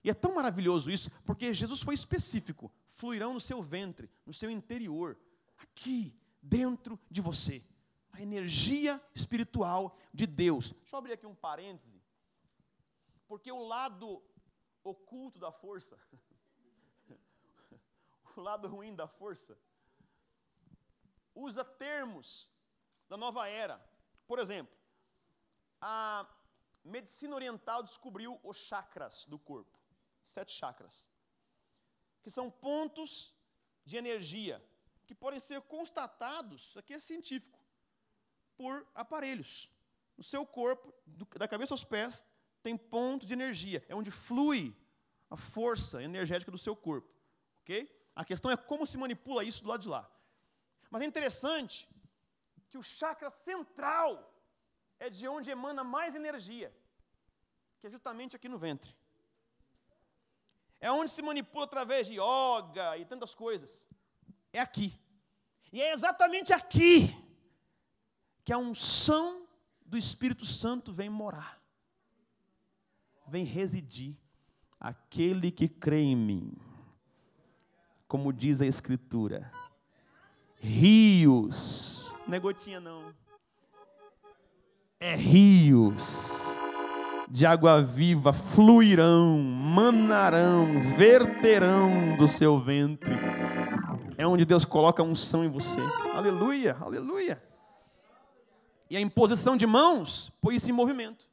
[0.03, 4.51] E é tão maravilhoso isso, porque Jesus foi específico: fluirão no seu ventre, no seu
[4.51, 5.19] interior,
[5.59, 7.63] aqui, dentro de você.
[8.13, 10.73] a energia espiritual de Deus.
[10.73, 12.03] Deixa eu abrir aqui um parêntese,
[13.29, 14.23] porque o lado
[14.83, 15.97] oculto da força,
[18.37, 19.57] o lado ruim da força,
[21.35, 22.51] usa termos
[23.09, 23.79] da nova era.
[24.27, 24.77] Por exemplo,
[25.81, 26.27] a
[26.85, 29.78] medicina oriental descobriu os chakras do corpo,
[30.29, 31.11] sete chakras,
[32.23, 33.35] que são pontos
[33.85, 34.63] de energia
[35.07, 37.59] que podem ser constatados, isso aqui é científico,
[38.57, 39.71] por aparelhos.
[40.19, 42.27] No seu corpo, do, da cabeça aos pés,
[42.63, 44.77] tem pontos de energia, é onde flui
[45.31, 47.09] a força energética do seu corpo,
[47.63, 47.91] ok?
[48.15, 50.11] A questão é como se manipula isso do lado de lá.
[50.91, 51.89] Mas é interessante
[52.69, 54.11] que o chakra central
[54.99, 56.75] é de onde emana mais energia,
[57.79, 58.95] que é justamente aqui no ventre.
[60.81, 63.89] É onde se manipula através de yoga e tantas coisas.
[64.53, 64.99] É aqui.
[65.73, 67.15] E é exatamente aqui
[68.45, 69.47] que a unção
[69.85, 71.61] do Espírito Santo vem morar,
[73.27, 74.17] vem residir.
[74.81, 76.57] Aquele que crê em mim,
[78.07, 79.53] como diz a Escritura,
[80.57, 83.13] rios, não é gotinha não,
[85.01, 86.58] é rios
[87.31, 93.15] de água viva fluirão, manarão, verterão do seu ventre.
[94.17, 95.81] É onde Deus coloca a unção em você.
[96.15, 97.43] Aleluia, aleluia.
[98.91, 101.29] E a imposição de mãos põe isso em movimento.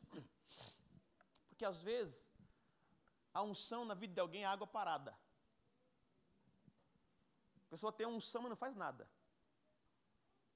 [1.49, 2.33] Porque às vezes
[3.33, 5.11] a unção na vida de alguém é água parada.
[7.67, 9.09] A pessoa tem unção, mas não faz nada.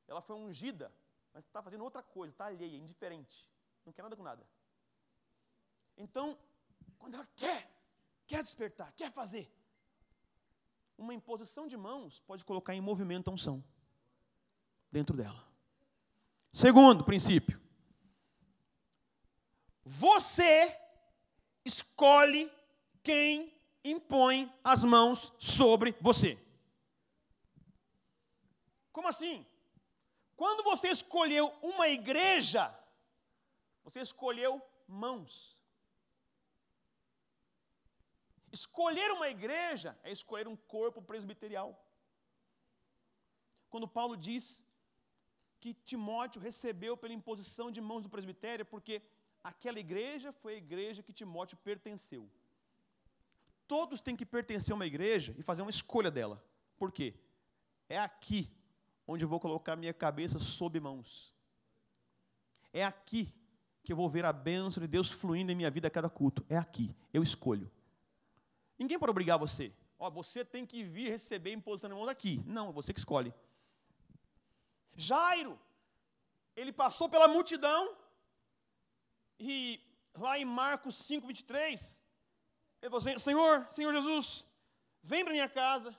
[0.08, 0.94] Ela foi ungida,
[1.34, 3.48] mas está fazendo outra coisa, está alheia, indiferente.
[3.86, 4.46] Não quer nada com nada.
[6.00, 6.40] Então,
[6.98, 7.70] quando ela quer,
[8.26, 9.54] quer despertar, quer fazer,
[10.98, 13.64] uma imposição de mãos pode colocar em movimento a unção
[14.90, 15.46] dentro dela.
[16.54, 17.62] Segundo princípio,
[19.84, 20.78] você
[21.66, 22.50] escolhe
[23.04, 26.38] quem impõe as mãos sobre você.
[28.92, 29.46] Como assim?
[30.36, 32.74] Quando você escolheu uma igreja,
[33.84, 35.59] você escolheu mãos.
[38.52, 41.70] Escolher uma igreja é escolher um corpo presbiterial.
[43.70, 44.68] Quando Paulo diz
[45.60, 49.02] que Timóteo recebeu pela imposição de mãos do presbitério, porque
[49.44, 52.30] aquela igreja foi a igreja que Timóteo pertenceu.
[53.68, 56.44] Todos têm que pertencer a uma igreja e fazer uma escolha dela.
[56.78, 57.14] Por quê?
[57.88, 58.50] É aqui
[59.06, 61.34] onde eu vou colocar minha cabeça sob mãos.
[62.74, 63.34] É aqui
[63.84, 66.46] que eu vou ver a bênção de Deus fluindo em minha vida a cada culto.
[66.50, 66.96] É aqui.
[67.14, 67.70] Eu escolho.
[68.80, 69.74] Ninguém pode obrigar você.
[70.00, 72.42] Ó, você tem que vir receber imposição de mãos aqui.
[72.46, 73.34] Não, é você que escolhe.
[74.96, 75.60] Jairo,
[76.56, 77.98] ele passou pela multidão
[79.38, 79.82] e
[80.14, 82.04] lá em Marcos 5, 23,
[82.82, 84.46] ele falou, Senhor, Senhor Jesus,
[85.04, 85.96] vem para minha casa,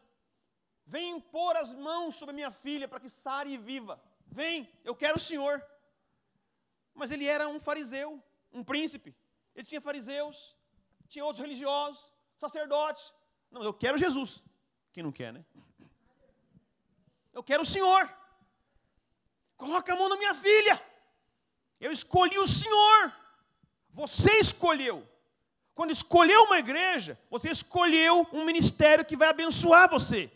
[0.87, 4.03] vem impor as mãos sobre a minha filha para que sare e viva.
[4.27, 5.63] Vem, eu quero o Senhor.
[6.95, 9.15] Mas ele era um fariseu, um príncipe.
[9.55, 10.57] Ele tinha fariseus,
[11.09, 13.13] tinha outros religiosos sacerdote.
[13.51, 14.43] Não, eu quero Jesus.
[14.93, 15.45] Quem não quer, né?
[17.33, 18.03] Eu quero o Senhor.
[19.57, 20.81] Coloca a mão na minha filha.
[21.79, 23.15] Eu escolhi o Senhor.
[23.91, 25.07] Você escolheu.
[25.75, 30.31] Quando escolheu uma igreja, você escolheu um ministério que vai abençoar você,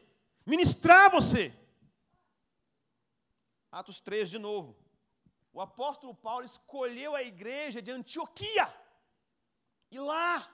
[0.46, 1.52] ministrar você.
[3.70, 4.76] Atos 3 de novo.
[5.52, 8.72] O apóstolo Paulo escolheu a igreja de Antioquia.
[9.90, 10.53] E lá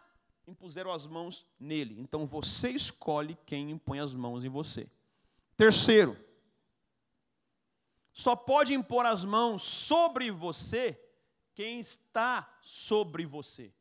[0.50, 1.98] impuseram as mãos nele.
[1.98, 4.88] Então você escolhe quem impõe as mãos em você.
[5.57, 6.16] Terceiro,
[8.12, 11.01] só pode impor as mãos sobre você
[11.55, 13.72] quem está sobre você.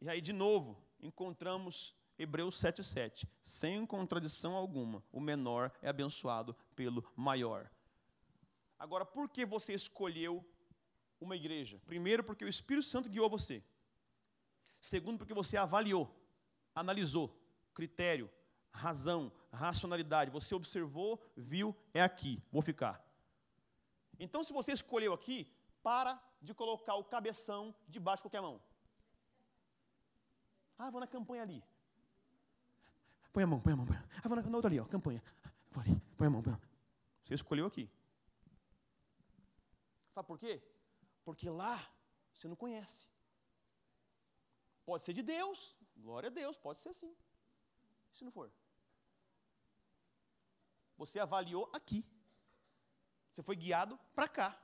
[0.00, 3.26] E aí, de novo, encontramos Hebreus 7,7.
[3.42, 7.70] Sem contradição alguma, o menor é abençoado pelo maior.
[8.78, 10.44] Agora, por que você escolheu
[11.20, 11.80] uma igreja?
[11.86, 13.62] Primeiro, porque o Espírito Santo guiou você.
[14.84, 16.14] Segundo, porque você avaliou,
[16.74, 17.34] analisou,
[17.72, 18.30] critério,
[18.70, 20.30] razão, racionalidade.
[20.30, 23.02] Você observou, viu, é aqui, vou ficar.
[24.18, 25.50] Então, se você escolheu aqui,
[25.82, 28.60] para de colocar o cabeção debaixo de qualquer mão.
[30.76, 31.64] Ah, vou na campanha ali.
[33.32, 34.08] Põe a mão, põe a mão, põe a mão.
[34.22, 35.22] Ah, vou na, na outra ali, ó, campanha.
[35.70, 36.68] Vou ali, põe a mão, põe a mão.
[37.24, 37.90] Você escolheu aqui.
[40.10, 40.62] Sabe por quê?
[41.24, 41.82] Porque lá
[42.34, 43.13] você não conhece.
[44.84, 47.14] Pode ser de Deus, glória a Deus, pode ser sim.
[48.12, 48.50] Se não for.
[50.96, 52.04] Você avaliou aqui.
[53.30, 54.60] Você foi guiado para cá.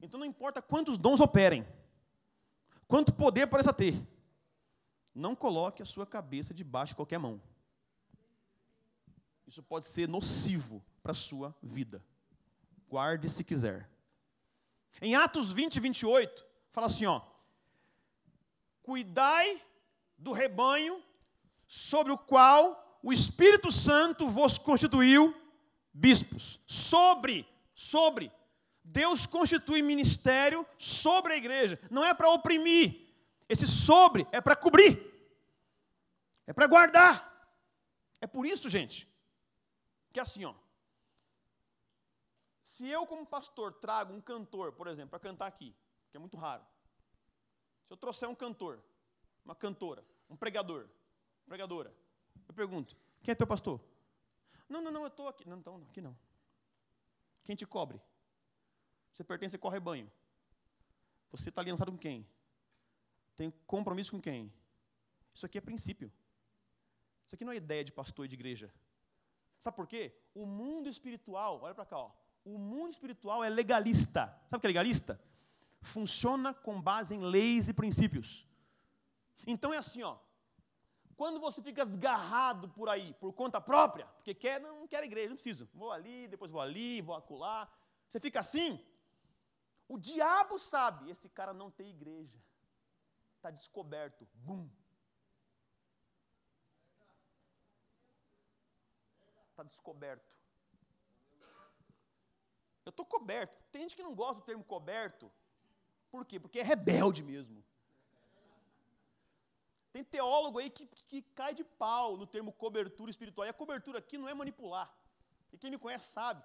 [0.00, 1.66] Então não importa quantos dons operem,
[2.86, 3.94] quanto poder pareça ter,
[5.14, 7.42] não coloque a sua cabeça debaixo de qualquer mão.
[9.46, 12.04] Isso pode ser nocivo para a sua vida.
[12.88, 13.90] Guarde se quiser.
[15.00, 17.22] Em Atos 20, 28, fala assim: ó,
[18.88, 19.62] cuidai
[20.16, 21.04] do rebanho
[21.66, 25.36] sobre o qual o Espírito Santo vos constituiu
[25.92, 26.58] bispos.
[26.66, 28.32] Sobre, sobre.
[28.82, 31.78] Deus constitui ministério sobre a igreja.
[31.90, 33.14] Não é para oprimir.
[33.46, 34.98] Esse sobre é para cobrir.
[36.46, 37.14] É para guardar.
[38.22, 39.06] É por isso, gente,
[40.14, 40.54] que assim, ó.
[42.62, 45.76] Se eu, como pastor, trago um cantor, por exemplo, para cantar aqui,
[46.10, 46.64] que é muito raro.
[47.88, 48.78] Se eu trouxer um cantor,
[49.42, 50.86] uma cantora, um pregador,
[51.46, 51.90] pregadora,
[52.46, 53.80] eu pergunto: quem é teu pastor?
[54.68, 55.48] Não, não, não, eu estou aqui.
[55.48, 56.14] Não, então, aqui não.
[57.42, 57.98] Quem te cobre?
[59.14, 60.10] Você pertence a qual rebanho?
[61.30, 62.28] Você está aliançado com quem?
[63.34, 64.52] Tem compromisso com quem?
[65.34, 66.12] Isso aqui é princípio.
[67.24, 68.72] Isso aqui não é ideia de pastor e de igreja.
[69.58, 70.14] Sabe por quê?
[70.34, 72.10] O mundo espiritual, olha para cá, ó,
[72.44, 74.26] o mundo espiritual é legalista.
[74.46, 75.18] Sabe o que é legalista?
[75.80, 78.46] Funciona com base em leis e princípios.
[79.46, 80.18] Então é assim, ó.
[81.16, 85.36] Quando você fica desgarrado por aí, por conta própria, porque quer, não, quer igreja, não
[85.36, 85.68] preciso.
[85.74, 87.68] Vou ali, depois vou ali, vou acolá.
[88.08, 88.84] Você fica assim,
[89.88, 92.38] o diabo sabe, esse cara não tem igreja.
[93.36, 94.28] Está descoberto.
[94.34, 94.68] Bum.
[99.50, 100.38] Está descoberto.
[102.84, 103.60] Eu estou coberto.
[103.72, 105.30] Tem gente que não gosta do termo coberto.
[106.10, 106.40] Por quê?
[106.40, 107.64] Porque é rebelde mesmo.
[109.92, 113.46] Tem teólogo aí que, que, cai de pau no termo cobertura espiritual.
[113.46, 114.92] E a cobertura aqui não é manipular.
[115.52, 116.42] E quem me conhece sabe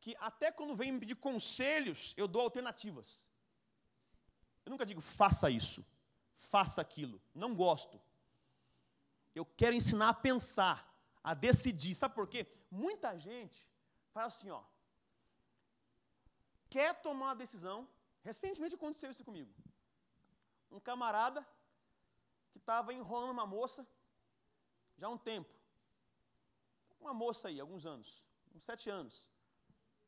[0.00, 3.26] que até quando vem me pedir conselhos, eu dou alternativas.
[4.64, 5.84] Eu nunca digo faça isso,
[6.36, 7.20] faça aquilo.
[7.34, 8.00] Não gosto.
[9.34, 10.86] Eu quero ensinar a pensar,
[11.22, 11.94] a decidir.
[11.94, 12.46] Sabe por quê?
[12.70, 13.66] Muita gente
[14.12, 14.62] faz assim, ó.
[16.68, 17.88] Quer tomar uma decisão.
[18.22, 19.52] Recentemente aconteceu isso comigo.
[20.70, 21.46] Um camarada
[22.52, 23.86] que estava enrolando uma moça
[24.96, 25.52] já há um tempo.
[27.00, 29.30] Uma moça aí, alguns anos, uns sete anos.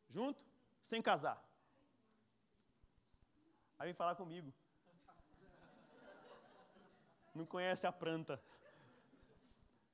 [0.09, 0.45] Junto,
[0.83, 1.43] sem casar.
[3.79, 4.53] Aí vem falar comigo.
[7.35, 8.43] Não conhece a planta.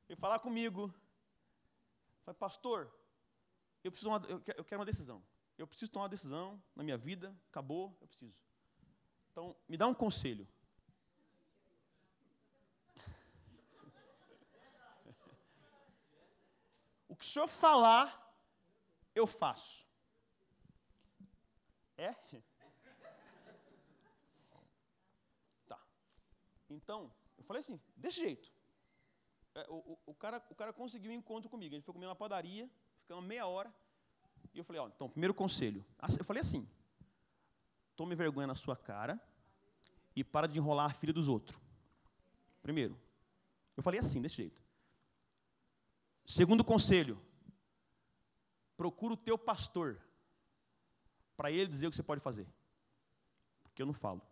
[0.09, 0.93] Vem falar comigo.
[2.25, 2.93] Fala, pastor,
[3.85, 5.23] eu, preciso uma, eu quero uma decisão.
[5.59, 8.36] Eu preciso tomar uma decisão na minha vida, acabou, eu preciso.
[9.32, 10.46] Então, me dá um conselho.
[17.09, 18.36] O que o senhor falar,
[19.14, 19.86] eu faço.
[21.96, 22.14] É?
[25.66, 25.80] Tá.
[26.68, 28.52] Então, eu falei assim, desse jeito.
[29.54, 31.74] É, o, o, o, cara, o cara conseguiu um encontro comigo.
[31.74, 33.72] A gente foi comer na padaria, ficamos meia hora.
[34.55, 35.84] E eu falei, ó, então, primeiro conselho.
[36.18, 36.68] Eu falei assim,
[37.94, 39.20] tome vergonha na sua cara
[40.14, 41.61] e para de enrolar a filha dos outros.
[42.62, 42.99] Primeiro.
[43.76, 44.62] Eu falei assim, desse jeito.
[46.24, 47.20] Segundo conselho,
[48.76, 50.01] procura o teu pastor
[51.36, 52.47] para ele dizer o que você pode fazer.
[53.62, 54.22] Porque eu não falo.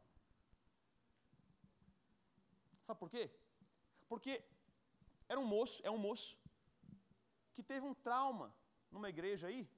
[2.81, 3.31] Sabe por quê?
[4.09, 4.43] Porque
[5.29, 6.37] era um moço, é um moço,
[7.53, 8.55] que teve um trauma
[8.91, 9.69] numa igreja aí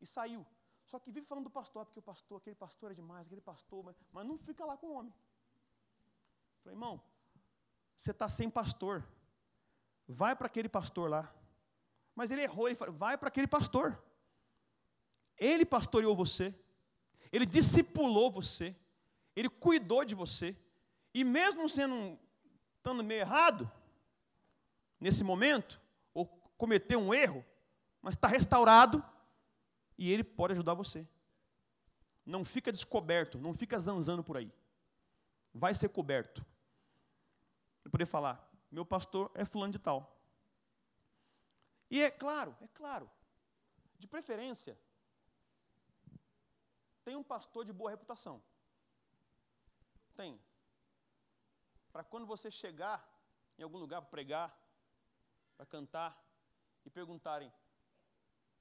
[0.00, 0.46] e saiu.
[0.84, 3.84] Só que vive falando do pastor, porque o pastor, aquele pastor é demais, aquele pastor,
[3.84, 5.14] mas, mas não fica lá com o homem.
[6.62, 7.00] Falei, irmão,
[7.96, 9.06] você está sem pastor.
[10.08, 11.32] Vai para aquele pastor lá.
[12.14, 14.02] Mas ele errou, ele falou, vai para aquele pastor.
[15.38, 16.54] Ele pastoreou você,
[17.32, 18.76] ele discipulou você,
[19.34, 20.54] ele cuidou de você,
[21.14, 22.18] e mesmo sendo
[22.76, 23.70] estando meio errado,
[24.98, 25.80] nesse momento,
[26.12, 26.26] ou
[26.58, 27.44] cometeu um erro,
[28.02, 29.04] mas está restaurado,
[30.00, 31.06] e ele pode ajudar você.
[32.24, 34.50] Não fica descoberto, não fica zanzando por aí.
[35.52, 36.44] Vai ser coberto.
[37.84, 40.18] Eu poder falar, meu pastor é fulano de tal.
[41.90, 43.10] E é claro, é claro,
[43.98, 44.78] de preferência,
[47.04, 48.42] tem um pastor de boa reputação.
[50.14, 50.40] Tem.
[51.92, 53.06] Para quando você chegar
[53.58, 54.58] em algum lugar para pregar,
[55.58, 56.18] para cantar,
[56.84, 57.52] e perguntarem: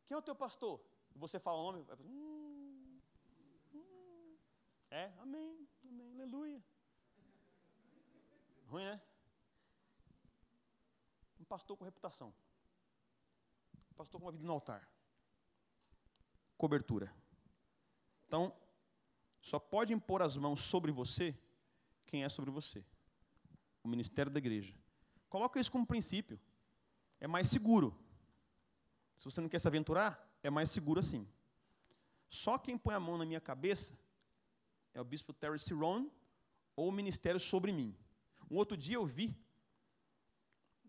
[0.06, 0.89] quem é o teu pastor?
[1.20, 3.01] Você fala o nome, hum,
[3.74, 4.38] hum,
[4.89, 6.63] é, amém, amém, aleluia.
[8.67, 9.01] Ruim, né?
[11.38, 12.34] Um pastor com reputação.
[13.91, 14.89] Um pastor com uma vida no altar.
[16.57, 17.13] cobertura.
[18.26, 18.55] Então,
[19.41, 21.38] só pode impor as mãos sobre você
[22.05, 22.86] quem é sobre você.
[23.84, 24.74] O ministério da igreja.
[25.28, 26.39] Coloca isso como princípio.
[27.20, 27.97] É mais seguro.
[29.17, 31.28] Se você não quer se aventurar, é mais seguro assim.
[32.30, 33.98] Só quem põe a mão na minha cabeça
[34.94, 36.10] é o bispo Terry Ciron
[36.76, 37.96] ou o ministério sobre mim.
[38.50, 39.36] Um outro dia eu vi,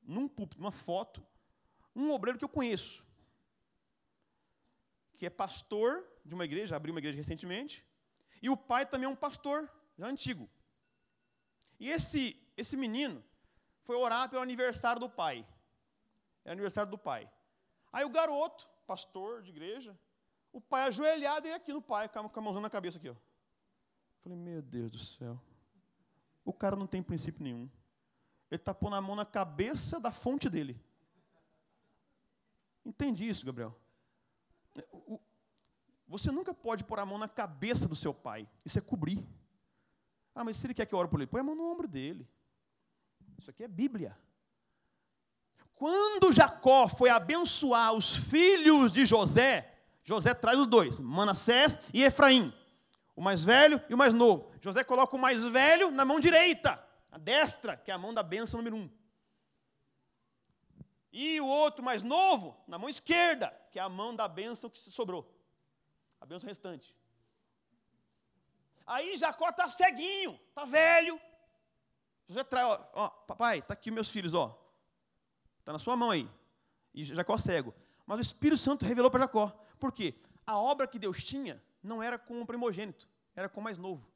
[0.03, 1.25] num púlpito, numa foto,
[1.95, 3.05] um obreiro que eu conheço,
[5.15, 7.85] que é pastor de uma igreja, abriu uma igreja recentemente,
[8.43, 10.49] e o pai também é um pastor, já antigo.
[11.79, 13.23] E esse, esse menino
[13.83, 15.47] foi orar pelo aniversário do pai.
[16.45, 17.31] É aniversário do pai.
[17.93, 19.97] Aí o garoto, pastor de igreja,
[20.53, 23.09] o pai ajoelhado e aqui no pai, com a mãozinha na cabeça aqui.
[23.09, 23.14] Ó.
[24.20, 25.41] Falei, meu Deus do céu.
[26.45, 27.70] O cara não tem princípio nenhum.
[28.51, 30.76] Ele está pondo a mão na cabeça da fonte dele.
[32.84, 33.78] Entende isso, Gabriel?
[36.09, 38.49] Você nunca pode pôr a mão na cabeça do seu pai.
[38.64, 39.24] Isso é cobrir.
[40.34, 41.86] Ah, mas se ele quer que eu ore por ele, põe a mão no ombro
[41.86, 42.28] dele.
[43.38, 44.18] Isso aqui é Bíblia.
[45.81, 52.53] Quando Jacó foi abençoar os filhos de José, José traz os dois, Manassés e Efraim,
[53.16, 54.53] o mais velho e o mais novo.
[54.61, 58.22] José coloca o mais velho na mão direita, a destra, que é a mão da
[58.22, 58.91] bênção número um.
[61.11, 64.78] E o outro mais novo, na mão esquerda, que é a mão da bênção que
[64.78, 65.35] sobrou,
[66.20, 66.95] a bênção restante.
[68.87, 71.18] Aí Jacó está ceguinho, está velho.
[72.28, 74.61] José traz, ó, ó papai, está aqui meus filhos, ó.
[75.61, 76.29] Está na sua mão aí.
[76.93, 77.73] E Jacó cego.
[78.05, 79.49] Mas o Espírito Santo revelou para Jacó.
[79.79, 80.15] Por quê?
[80.45, 84.11] A obra que Deus tinha não era com o primogênito, era com o mais novo.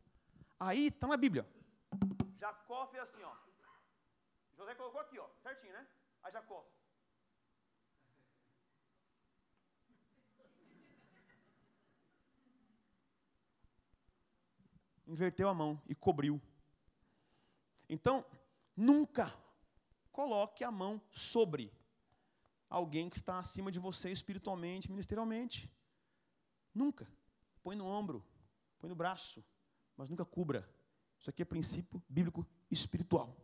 [0.59, 1.47] Aí está na Bíblia.
[2.36, 3.32] Jacó fez assim, ó.
[4.57, 5.86] José colocou aqui, ó, certinho, né?
[6.22, 6.66] A Jacó.
[15.07, 16.40] Inverteu a mão e cobriu.
[17.88, 18.24] Então,
[18.74, 19.32] nunca
[20.14, 21.72] coloque a mão sobre
[22.70, 25.68] alguém que está acima de você espiritualmente, ministerialmente.
[26.72, 27.06] Nunca.
[27.64, 28.24] Põe no ombro,
[28.78, 29.44] põe no braço,
[29.96, 30.68] mas nunca cubra.
[31.18, 33.36] Isso aqui é princípio bíblico espiritual.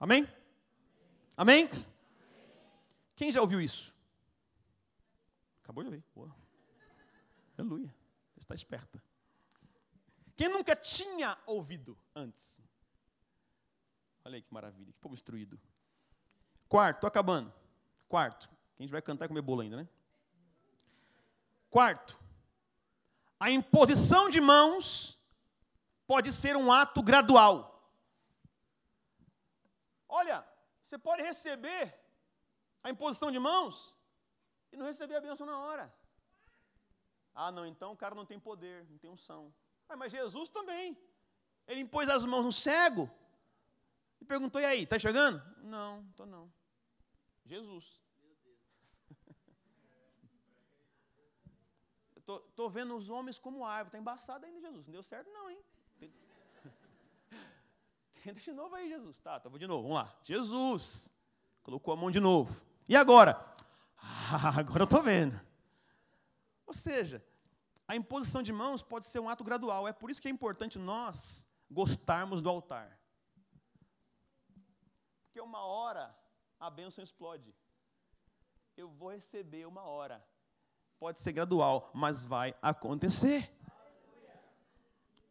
[0.00, 0.26] Amém?
[1.36, 1.68] Amém?
[3.14, 3.94] Quem já ouviu isso?
[5.62, 6.04] Acabou de ouvir.
[6.14, 6.34] Boa.
[7.58, 7.94] Aleluia.
[8.34, 9.02] Você está esperta.
[10.34, 12.62] Quem nunca tinha ouvido antes?
[14.24, 15.60] Olha aí que maravilha, que povo instruído.
[16.72, 17.52] Quarto, estou acabando.
[18.08, 18.48] Quarto,
[18.78, 19.86] a gente vai cantar e comer bolo ainda, né?
[21.68, 22.18] Quarto,
[23.38, 25.20] a imposição de mãos
[26.06, 27.54] pode ser um ato gradual.
[30.08, 30.42] Olha,
[30.82, 31.94] você pode receber
[32.82, 33.94] a imposição de mãos
[34.72, 35.94] e não receber a bênção na hora.
[37.34, 39.52] Ah, não, então o cara não tem poder, não tem unção.
[39.90, 40.96] Ah, mas Jesus também.
[41.66, 43.10] Ele impôs as mãos no cego
[44.22, 45.42] e perguntou: e aí, está chegando?
[45.58, 46.50] Não, estou não.
[47.52, 48.00] Jesus.
[52.24, 53.88] Tô, tô, vendo os homens como árvore.
[53.88, 54.86] Está embaçado ainda, Jesus.
[54.86, 55.60] Não deu certo, não, hein?
[58.22, 59.20] Tenta de novo aí, Jesus.
[59.20, 59.82] Tá, tá, de novo.
[59.82, 60.16] Vamos lá.
[60.22, 61.12] Jesus.
[61.64, 62.64] Colocou a mão de novo.
[62.88, 63.44] E agora?
[63.98, 65.38] Ah, agora eu estou vendo.
[66.64, 67.22] Ou seja,
[67.86, 69.86] a imposição de mãos pode ser um ato gradual.
[69.86, 72.98] É por isso que é importante nós gostarmos do altar.
[75.24, 76.21] Porque uma hora
[76.62, 77.52] a bênção explode.
[78.76, 80.24] Eu vou receber uma hora.
[80.96, 83.52] Pode ser gradual, mas vai acontecer.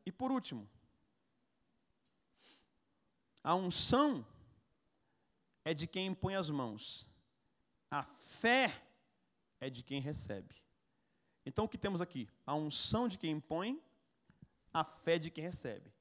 [0.05, 0.69] E por último,
[3.41, 4.27] a unção
[5.63, 7.07] é de quem impõe as mãos.
[7.89, 8.83] A fé
[9.61, 10.53] é de quem recebe.
[11.45, 12.27] Então o que temos aqui?
[12.45, 13.81] A unção de quem impõe,
[14.73, 15.93] a fé de quem recebe.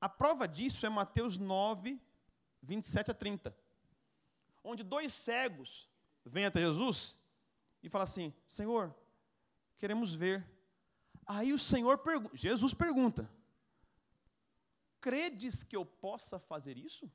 [0.00, 2.00] A prova disso é Mateus 9,
[2.62, 3.65] 27 a 30
[4.66, 5.88] onde dois cegos
[6.24, 7.16] vêm até Jesus
[7.82, 8.94] e falam assim: Senhor,
[9.78, 10.44] queremos ver.
[11.24, 13.30] Aí o Senhor pergunta, Jesus pergunta:
[15.00, 17.10] Credes que eu possa fazer isso?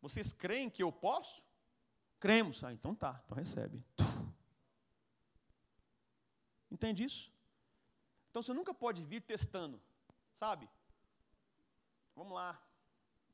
[0.00, 1.44] Vocês creem que eu posso?
[2.18, 2.64] Cremos.
[2.64, 3.84] Ah, então tá, então recebe.
[6.70, 7.30] Entende isso?
[8.30, 9.80] Então você nunca pode vir testando,
[10.32, 10.68] sabe?
[12.16, 12.60] Vamos lá,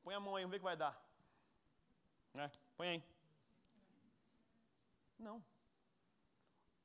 [0.03, 1.08] põe a mão aí, vamos ver o que vai dar.
[2.39, 3.05] É, põe aí.
[5.19, 5.45] Não.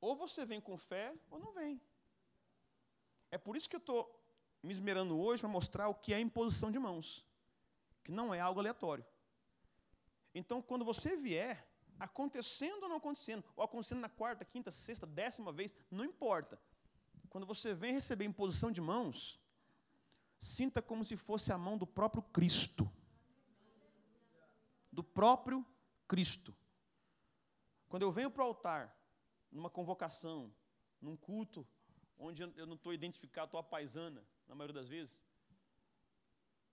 [0.00, 1.80] Ou você vem com fé ou não vem.
[3.30, 4.20] É por isso que eu estou
[4.62, 7.24] me esmerando hoje para mostrar o que é imposição de mãos,
[8.02, 9.04] que não é algo aleatório.
[10.34, 11.64] Então, quando você vier,
[12.00, 16.60] acontecendo ou não acontecendo, ou acontecendo na quarta, quinta, sexta, décima vez, não importa.
[17.30, 19.40] Quando você vem receber imposição de mãos,
[20.40, 22.90] sinta como se fosse a mão do próprio Cristo.
[24.94, 25.66] Do próprio
[26.06, 26.54] Cristo.
[27.88, 28.96] Quando eu venho para o altar,
[29.50, 30.54] numa convocação,
[31.00, 31.66] num culto,
[32.16, 35.24] onde eu não estou identificado, estou a paisana, na maioria das vezes,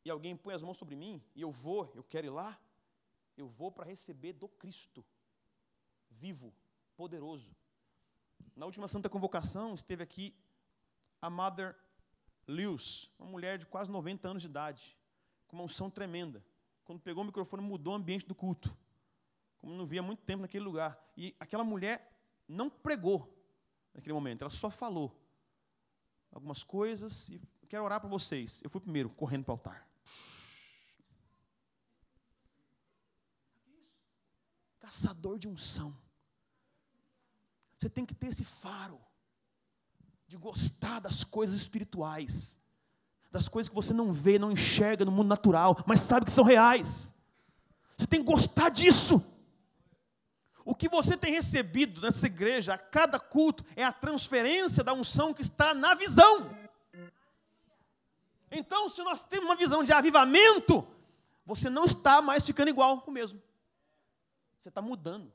[0.05, 2.59] e alguém põe as mãos sobre mim, e eu vou, eu quero ir lá,
[3.35, 5.03] eu vou para receber do Cristo,
[6.11, 6.53] vivo,
[6.95, 7.55] poderoso.
[8.55, 10.35] Na última Santa Convocação, esteve aqui
[11.19, 11.75] a Mother
[12.47, 14.95] Lewis, uma mulher de quase 90 anos de idade,
[15.47, 16.45] com uma unção tremenda.
[16.83, 18.75] Quando pegou o microfone, mudou o ambiente do culto.
[19.59, 20.99] Como não via muito tempo naquele lugar.
[21.15, 22.11] E aquela mulher
[22.47, 23.37] não pregou
[23.93, 25.17] naquele momento, ela só falou
[26.31, 28.61] algumas coisas e quero orar para vocês.
[28.63, 29.87] Eu fui primeiro, correndo para o altar.
[34.79, 35.97] Caçador de unção.
[37.77, 38.99] Você tem que ter esse faro
[40.27, 42.60] de gostar das coisas espirituais,
[43.31, 46.43] das coisas que você não vê, não enxerga no mundo natural, mas sabe que são
[46.43, 47.15] reais.
[47.97, 49.25] Você tem que gostar disso.
[50.65, 55.33] O que você tem recebido nessa igreja, a cada culto, é a transferência da unção
[55.33, 56.55] que está na visão.
[58.51, 60.85] Então, se nós temos uma visão de avivamento,
[61.45, 63.41] você não está mais ficando igual o mesmo.
[64.59, 65.31] Você está mudando.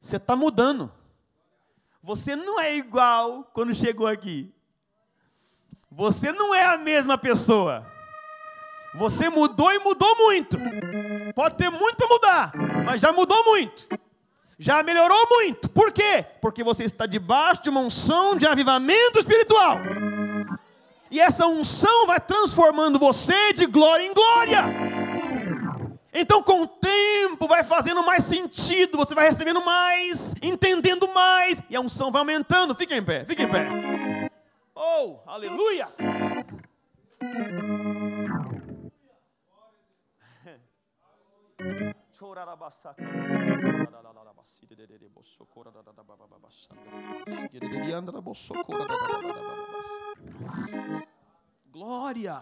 [0.00, 0.92] Você está mudando.
[2.02, 4.54] Você não é igual quando chegou aqui.
[5.92, 7.84] Você não é a mesma pessoa.
[8.94, 10.56] Você mudou e mudou muito.
[11.34, 12.52] Pode ter muito para mudar,
[12.84, 13.88] mas já mudou muito.
[14.58, 15.68] Já melhorou muito.
[15.70, 16.24] Por quê?
[16.40, 19.78] Porque você está debaixo de uma unção de avivamento espiritual.
[21.10, 24.64] E essa unção vai transformando você de glória em glória.
[26.12, 31.74] Então, com o tempo, vai fazendo mais sentido, você vai recebendo mais, entendendo mais, e
[31.74, 32.74] a unção vai aumentando.
[32.74, 33.68] Fique em pé, fique em pé.
[34.82, 35.94] Oh, aleluia!
[51.70, 52.40] Glória!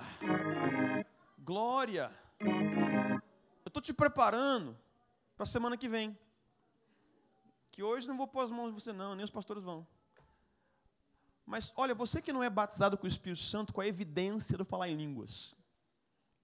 [1.40, 2.12] Glória!
[2.38, 4.78] Eu estou te preparando
[5.36, 6.16] para a semana que vem.
[7.72, 9.84] Que hoje não vou pôr as mãos de você, não, nem os pastores vão.
[11.48, 14.66] Mas olha, você que não é batizado com o Espírito Santo, com a evidência do
[14.66, 15.56] falar em línguas,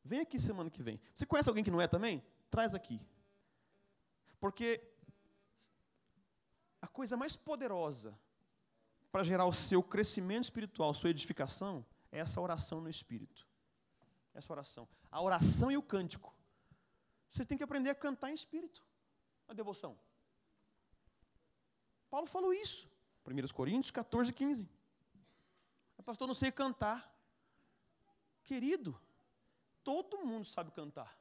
[0.02, 0.98] vem aqui semana que vem.
[1.14, 2.24] Você conhece alguém que não é também?
[2.50, 2.98] Traz aqui.
[4.40, 4.82] Porque
[6.80, 8.18] a coisa mais poderosa
[9.12, 13.46] para gerar o seu crescimento espiritual, sua edificação, é essa oração no Espírito.
[14.32, 14.88] Essa oração.
[15.10, 16.34] A oração e o cântico.
[17.30, 18.82] Vocês têm que aprender a cantar em espírito.
[19.46, 19.98] A devoção.
[22.08, 22.88] Paulo falou isso.
[23.26, 24.73] 1 Coríntios 14, 15.
[26.02, 27.10] Pastor, não sei cantar.
[28.44, 28.98] Querido,
[29.82, 31.18] todo mundo sabe cantar.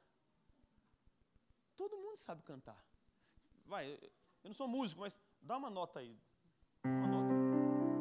[1.78, 2.84] Todo mundo sabe cantar.
[3.66, 4.12] Vai, eu
[4.44, 6.18] não sou músico, mas dá uma nota aí.
[6.84, 7.34] Uma nota.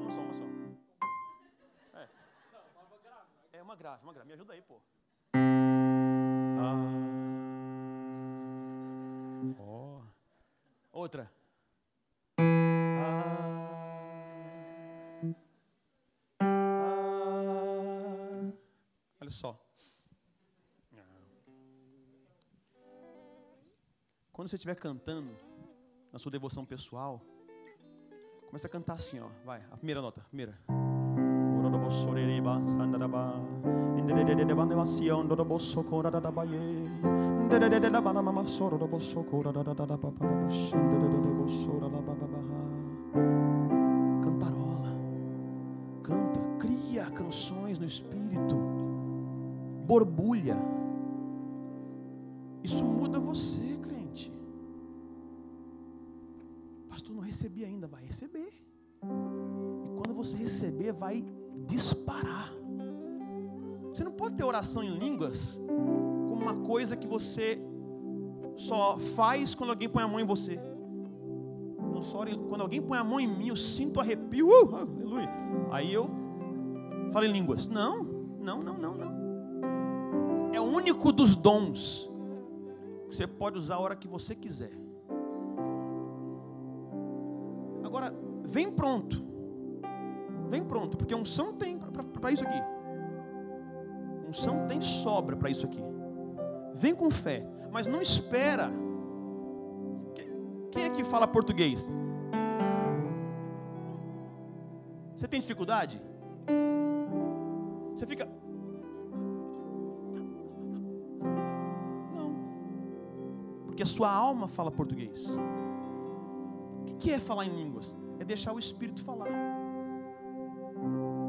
[0.02, 0.44] Uma só, uma só.
[1.98, 2.08] É.
[3.58, 4.26] É uma grave, uma grave.
[4.26, 4.80] Me ajuda aí, pô.
[5.34, 7.02] Ah.
[10.92, 11.41] Outra.
[19.32, 19.58] Só.
[24.32, 25.30] Quando você estiver cantando
[26.10, 27.20] na sua devoção pessoal,
[28.46, 29.28] começa a cantar assim, ó.
[29.44, 30.58] Vai, a primeira nota, a primeira.
[44.24, 44.96] Cantarola,
[46.02, 48.56] canta, cria canções no espírito,
[49.92, 50.56] borbulha.
[52.64, 54.32] Isso muda você, crente.
[56.88, 58.50] Pastor, não recebi ainda, vai receber.
[59.04, 61.22] E quando você receber, vai
[61.66, 62.50] disparar.
[63.90, 67.60] Você não pode ter oração em línguas como uma coisa que você
[68.56, 70.58] só faz quando alguém põe a mão em você.
[71.92, 75.28] Não só quando alguém põe a mão em mim, eu sinto arrepio, uh, aleluia.
[75.70, 76.08] Aí eu
[77.12, 77.68] falo em línguas.
[77.68, 78.02] Não,
[78.40, 79.21] não, não, não, não.
[80.72, 82.10] É único dos dons.
[83.06, 84.72] Você pode usar a hora que você quiser.
[87.84, 88.14] Agora,
[88.44, 89.22] vem pronto.
[90.48, 92.58] Vem pronto, porque unção tem para isso aqui.
[94.26, 95.80] Unção tem sobra para isso aqui.
[96.74, 98.72] Vem com fé, mas não espera
[100.70, 101.88] Quem aqui fala português?
[105.14, 106.00] Você tem dificuldade?
[107.94, 108.26] Você fica.
[113.82, 115.36] Porque a sua alma fala português.
[116.88, 117.98] O que é falar em línguas?
[118.20, 119.26] É deixar o Espírito falar.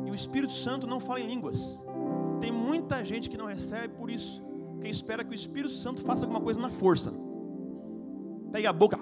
[0.06, 1.84] E o Espírito Santo não fala em línguas.
[2.40, 4.40] Tem muita gente que não recebe por isso.
[4.80, 7.12] Quem espera que o Espírito Santo faça alguma coisa na força.
[8.52, 9.00] Pega a boca.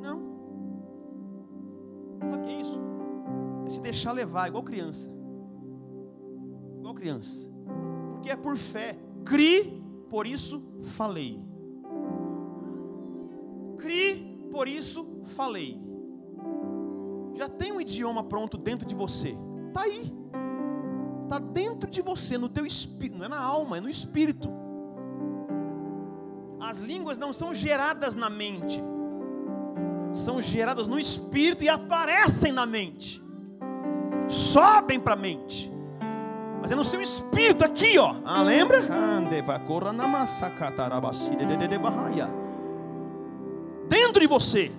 [0.00, 0.22] Não.
[2.26, 2.80] Sabe o que é isso?
[3.66, 5.10] É se deixar levar, igual criança.
[6.78, 7.46] Igual criança.
[8.14, 9.11] Porque é por fé.
[9.24, 11.40] Cri, por isso falei.
[13.78, 15.80] Cri, por isso falei.
[17.34, 19.34] Já tem um idioma pronto dentro de você.
[19.68, 20.12] Está aí.
[21.24, 23.16] Está dentro de você, no teu espírito.
[23.18, 24.50] Não é na alma, é no espírito.
[26.60, 28.82] As línguas não são geradas na mente.
[30.12, 33.22] São geradas no espírito e aparecem na mente.
[34.28, 35.71] Sobem para a mente.
[36.62, 38.14] Mas é no seu espírito aqui, ó.
[38.24, 38.78] Ah, lembra?
[43.88, 44.70] Dentro de você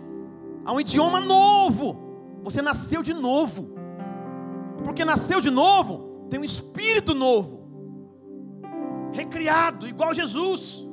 [0.64, 2.40] há um idioma novo.
[2.42, 3.74] Você nasceu de novo.
[4.82, 7.68] Porque nasceu de novo, tem um espírito novo.
[9.12, 10.88] Recriado, igual Jesus.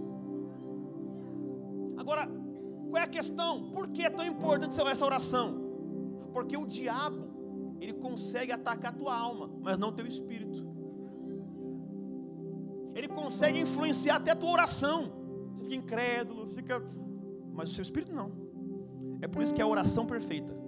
[1.97, 2.27] Agora,
[2.91, 3.71] qual é a questão?
[3.71, 5.55] Por que é tão importante essa oração?
[6.33, 7.29] Porque o diabo,
[7.81, 10.70] ele consegue atacar a tua alma, mas não teu espírito.
[12.95, 15.13] Ele consegue influenciar até a tua oração.
[15.57, 16.83] Você fica incrédulo, fica.
[17.53, 18.33] Mas o seu espírito não.
[19.21, 20.61] É por isso que é a oração perfeita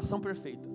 [0.00, 0.68] oração perfeita.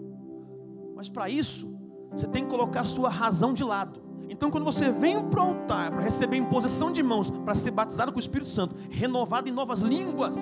[0.96, 1.76] Mas para isso,
[2.12, 4.02] você tem que colocar a sua razão de lado.
[4.30, 8.12] Então, quando você vem para o altar para receber imposição de mãos, para ser batizado
[8.12, 10.38] com o Espírito Santo, renovado em novas línguas,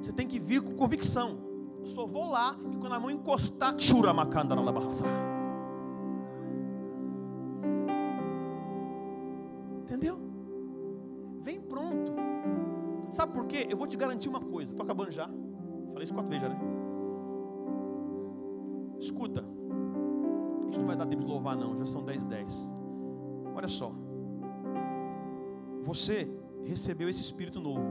[0.00, 1.38] você tem que vir com convicção.
[1.80, 5.33] Eu só vou lá e quando a mão encostar, chura macandara Entendeu?
[13.24, 13.66] Sabe por quê?
[13.70, 14.72] Eu vou te garantir uma coisa.
[14.72, 15.26] Estou acabando já.
[15.92, 16.60] Falei isso quatro vezes já, né?
[19.00, 22.74] Escuta, a gente não vai dar tempo de louvar, não, já são 10 10.
[23.54, 23.90] Olha só,
[25.82, 26.30] você
[26.64, 27.90] recebeu esse Espírito novo,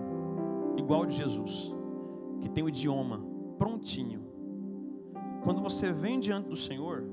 [0.77, 1.75] igual de Jesus,
[2.39, 3.19] que tem o idioma
[3.57, 4.21] prontinho.
[5.43, 7.09] Quando você vem diante do Senhor,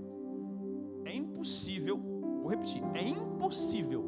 [1.06, 1.98] é impossível,
[2.42, 4.04] vou repetir, é impossível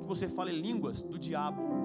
[0.00, 1.79] que você fale línguas do diabo.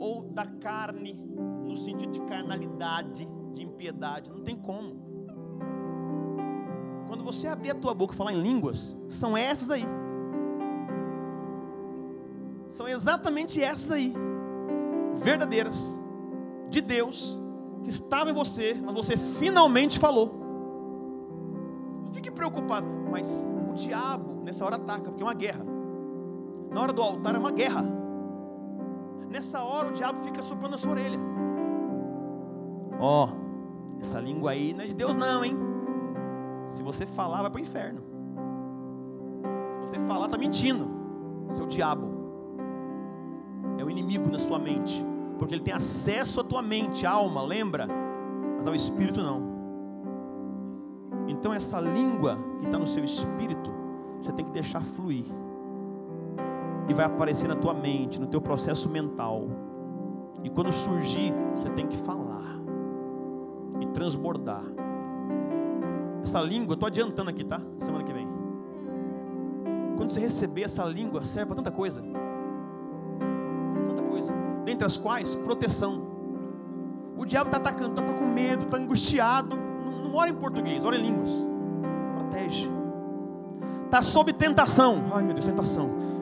[0.00, 5.10] Ou, da carne, no sentido de carnalidade, de impiedade, não tem como.
[7.06, 9.84] Quando você abrir a tua boca e falar em línguas, são essas aí.
[12.70, 14.14] São exatamente essas aí.
[15.16, 16.00] Verdadeiras.
[16.70, 17.38] De Deus,
[17.82, 20.32] que estavam em você, mas você finalmente falou.
[22.06, 25.64] Não fique preocupado, mas o diabo nessa hora ataca, porque é uma guerra.
[26.70, 27.99] Na hora do altar é uma guerra.
[29.30, 31.18] Nessa hora o diabo fica soprando a sua orelha.
[32.98, 35.56] Ó, oh, essa língua aí não é de Deus não, hein?
[36.66, 38.02] Se você falar, vai para o inferno.
[39.68, 40.88] Se você falar, está mentindo.
[41.48, 42.08] Seu diabo.
[43.78, 45.02] É o inimigo na sua mente.
[45.38, 47.88] Porque ele tem acesso à tua mente, alma, lembra?
[48.56, 49.48] Mas ao espírito não.
[51.28, 53.70] Então essa língua que está no seu espírito,
[54.20, 55.24] você tem que deixar fluir.
[56.90, 59.46] E vai aparecer na tua mente, no teu processo mental.
[60.42, 62.58] E quando surgir, você tem que falar
[63.80, 64.64] e transbordar.
[66.20, 67.62] Essa língua, eu estou adiantando aqui, tá?
[67.78, 68.26] Semana que vem.
[69.96, 72.02] Quando você receber essa língua, serve para tanta coisa.
[73.86, 74.32] Tanta coisa.
[74.64, 76.08] Dentre as quais, proteção.
[77.16, 79.56] O diabo está atacando, está com medo, está angustiado.
[79.56, 81.46] Não, não ora em português, ora em línguas.
[82.16, 82.68] Protege.
[83.84, 85.04] Está sob tentação.
[85.14, 86.18] Ai meu Deus, tentação.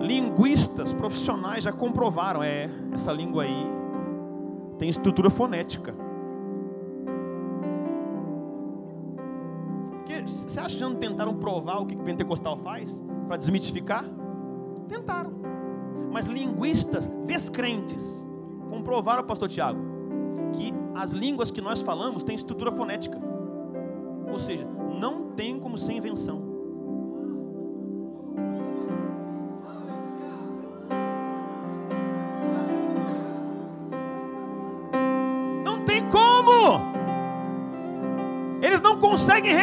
[0.00, 3.66] Linguistas profissionais já comprovaram, é, essa língua aí
[4.78, 5.94] tem estrutura fonética.
[9.92, 14.04] Porque você acha que não tentaram provar o que o pentecostal faz para desmitificar?
[14.88, 15.32] Tentaram.
[16.10, 18.26] Mas linguistas descrentes
[18.70, 19.87] comprovaram, pastor Tiago,
[20.52, 23.18] que as línguas que nós falamos têm estrutura fonética.
[24.30, 24.66] Ou seja,
[24.98, 26.42] não tem como ser invenção.
[35.64, 36.80] Não tem como!
[38.60, 39.54] Eles não conseguem.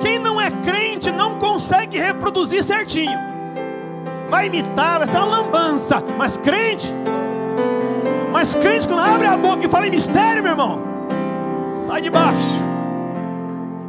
[0.00, 3.18] Quem não é crente não consegue reproduzir certinho.
[4.30, 6.02] Vai imitar, vai ser uma lambança.
[6.16, 6.92] Mas crente
[8.36, 10.78] mas crente quando abre a boca e fala em mistério, meu irmão,
[11.72, 12.66] sai de baixo.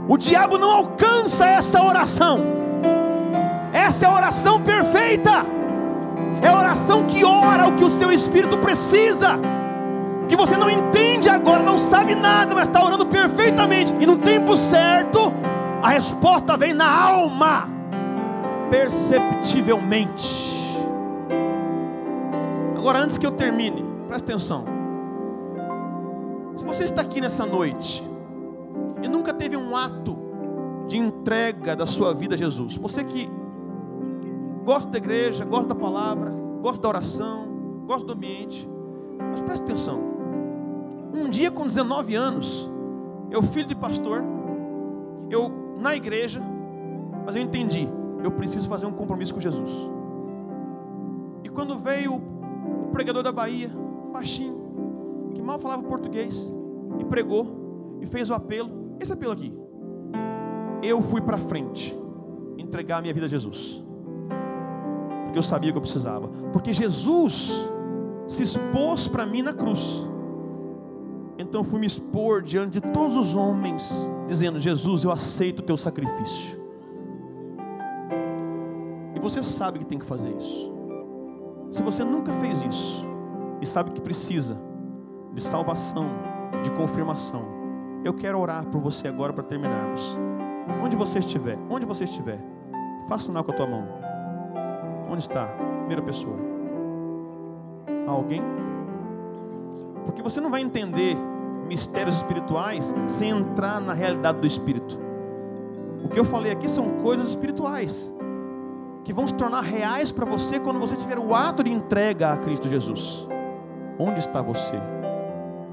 [0.08, 2.40] O diabo não alcança essa oração.
[3.74, 5.46] Essa é a oração perfeita.
[6.42, 9.38] É a oração que ora o que o seu espírito precisa.
[10.30, 13.94] Que você não entende agora, não sabe nada, mas está orando perfeitamente.
[14.00, 15.34] E no tempo certo,
[15.84, 17.68] a resposta vem na alma,
[18.70, 20.56] perceptivelmente.
[22.78, 24.66] Agora, antes que eu termine, presta atenção.
[26.58, 28.04] Se você está aqui nessa noite
[29.04, 30.18] e nunca teve um ato
[30.88, 33.30] de entrega da sua vida a Jesus, você que
[34.64, 37.48] gosta da igreja, gosta da palavra, gosta da oração,
[37.86, 38.68] gosta do ambiente,
[39.30, 40.00] mas preste atenção.
[41.14, 42.70] Um dia com 19 anos,
[43.30, 44.24] eu filho de pastor,
[45.30, 46.42] eu na igreja,
[47.26, 47.88] mas eu entendi,
[48.24, 49.92] eu preciso fazer um compromisso com Jesus.
[51.44, 53.70] E quando veio o pregador da Bahia,
[54.08, 56.54] baixinho, que mal falava português,
[57.00, 59.54] e pregou, e fez o apelo, esse apelo aqui,
[60.82, 61.98] eu fui para frente,
[62.58, 63.82] entregar a minha vida a Jesus,
[65.24, 67.66] porque eu sabia que eu precisava, porque Jesus
[68.28, 70.06] se expôs para mim na cruz,
[71.38, 75.78] então fui me expor diante de todos os homens, dizendo: Jesus, eu aceito o teu
[75.78, 76.60] sacrifício.
[79.16, 80.74] E você sabe que tem que fazer isso.
[81.72, 83.06] Se você nunca fez isso
[83.62, 84.58] e sabe que precisa
[85.34, 86.06] de salvação,
[86.64, 87.58] de confirmação,
[88.04, 90.18] eu quero orar por você agora para terminarmos.
[90.84, 92.40] Onde você estiver, onde você estiver,
[93.08, 93.88] faça sinal com a tua mão.
[95.10, 95.46] Onde está?
[95.80, 96.38] Primeira pessoa.
[98.08, 98.42] Alguém?
[100.06, 101.18] Porque você não vai entender
[101.68, 105.00] mistérios espirituais sem entrar na realidade do espírito.
[106.04, 108.14] O que eu falei aqui são coisas espirituais
[109.04, 112.38] que vão se tornar reais para você quando você tiver o ato de entrega a
[112.38, 113.28] Cristo Jesus.
[114.00, 114.80] Onde está você?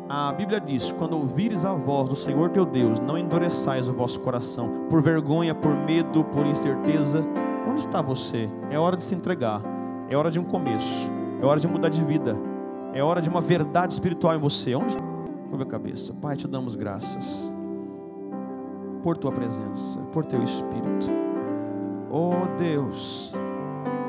[0.09, 4.21] A Bíblia diz: quando ouvires a voz do Senhor teu Deus, não endureçais o vosso
[4.21, 7.25] coração, por vergonha, por medo, por incerteza.
[7.69, 8.49] Onde está você?
[8.71, 9.63] É hora de se entregar,
[10.09, 11.11] é hora de um começo,
[11.41, 12.37] é hora de mudar de vida,
[12.93, 14.75] é hora de uma verdade espiritual em você.
[14.75, 15.05] Onde está?
[15.49, 16.15] Curva a cabeça.
[16.15, 17.53] Pai, te damos graças
[19.03, 21.07] por tua presença, por teu espírito.
[22.11, 23.35] Oh Deus,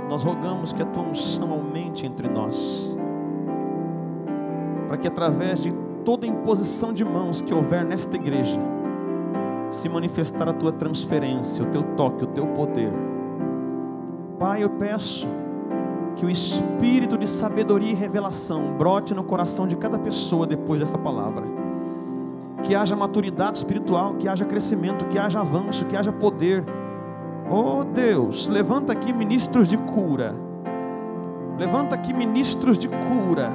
[0.08, 2.95] nós rogamos que a tua unção aumente entre nós,
[4.88, 5.74] para que através de
[6.04, 8.60] toda imposição de mãos que houver nesta igreja,
[9.72, 12.92] se manifestar a tua transferência, o teu toque, o teu poder.
[14.40, 15.28] Pai, eu peço
[16.16, 20.98] que o espírito de sabedoria e revelação brote no coração de cada pessoa depois dessa
[20.98, 21.44] palavra.
[22.64, 26.64] Que haja maturidade espiritual, que haja crescimento, que haja avanço, que haja poder.
[27.50, 30.34] Oh Deus, levanta aqui ministros de cura.
[31.58, 33.52] Levanta aqui ministros de cura.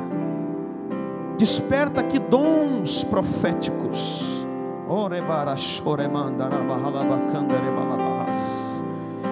[1.41, 4.47] Desperta aqui dons proféticos.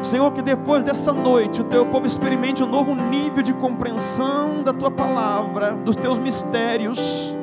[0.03, 4.73] Senhor, que depois dessa noite o teu povo experimente um novo nível de compreensão da
[4.73, 7.37] tua palavra, dos teus mistérios.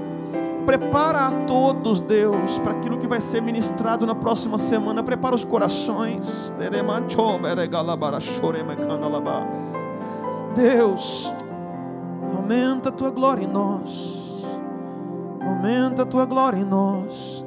[0.66, 5.04] Prepara a todos, Deus, para aquilo que vai ser ministrado na próxima semana.
[5.04, 6.52] Prepara os corações.
[10.56, 11.32] Deus,
[12.36, 14.25] aumenta a tua glória em nós.
[15.46, 17.44] Aumenta a tua glória em nós.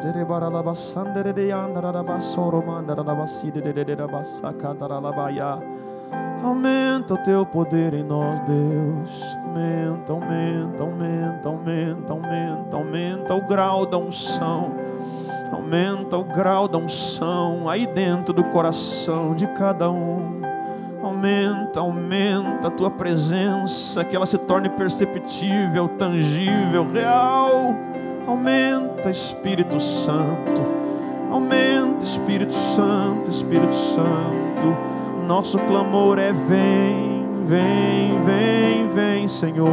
[6.42, 9.36] Aumenta o teu poder em nós, Deus.
[9.44, 14.70] Aumenta, aumenta, aumenta, aumenta, aumenta, aumenta o grau da unção.
[15.50, 20.37] Aumenta o grau da unção aí dentro do coração de cada um.
[21.18, 27.74] Aumenta, aumenta a tua presença, que ela se torne perceptível, tangível, real.
[28.24, 30.62] Aumenta, Espírito Santo.
[31.28, 34.76] Aumenta, Espírito Santo, Espírito Santo.
[35.26, 39.68] Nosso clamor é: vem, vem, vem, vem, Senhor.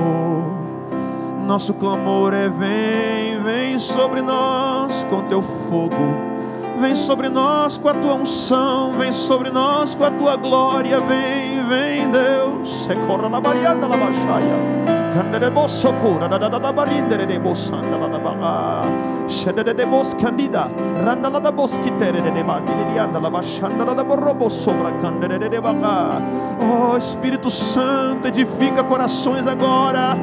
[1.45, 6.34] Nosso clamor é: vem, vem sobre nós com teu fogo.
[6.79, 11.65] Vem sobre nós com a tua unção, vem sobre nós com a tua glória, vem,
[11.67, 12.85] vem Deus.
[12.87, 14.95] Recorra na barianda la baixaia.
[15.15, 18.85] Candere bosso cura da da da barindere de bossanda la da baga.
[19.29, 20.69] Shedere de bos candida.
[21.05, 25.39] Randa la da boskitere de bati de anda la baixanda la da borrobo sobra candere
[25.39, 26.21] de baga.
[26.59, 30.17] Oh Espírito Santo, edifica corações agora.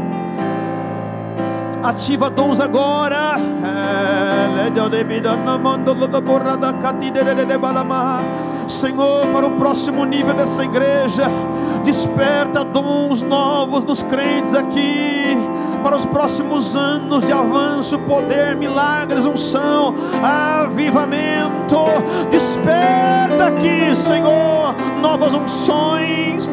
[1.82, 3.36] Ativa dons agora.
[8.68, 11.24] Senhor, para o próximo nível dessa igreja,
[11.82, 15.36] desperta dons novos nos crentes aqui
[15.82, 21.76] para os próximos anos de avanço, poder, milagres, unção, avivamento.
[22.30, 26.48] Desperta aqui, Senhor, novas unções.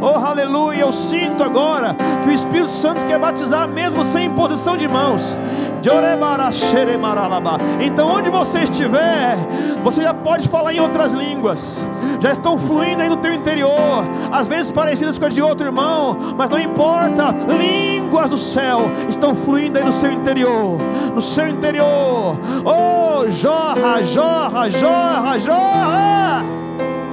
[0.00, 0.80] Oh, aleluia.
[0.80, 5.38] Eu sinto agora que o Espírito Santo quer batizar mesmo sem imposição de mãos.
[7.78, 9.36] Então, onde você estiver,
[9.82, 11.86] você já pode falar em outras línguas,
[12.20, 15.83] já estão fluindo aí no teu interior, às vezes parecidas com as de outro irmão,
[16.36, 20.78] mas não importa, línguas do céu estão fluindo aí no seu interior,
[21.14, 22.38] no seu interior.
[22.64, 26.54] Oh, jorra, jorra, jorra, jorra.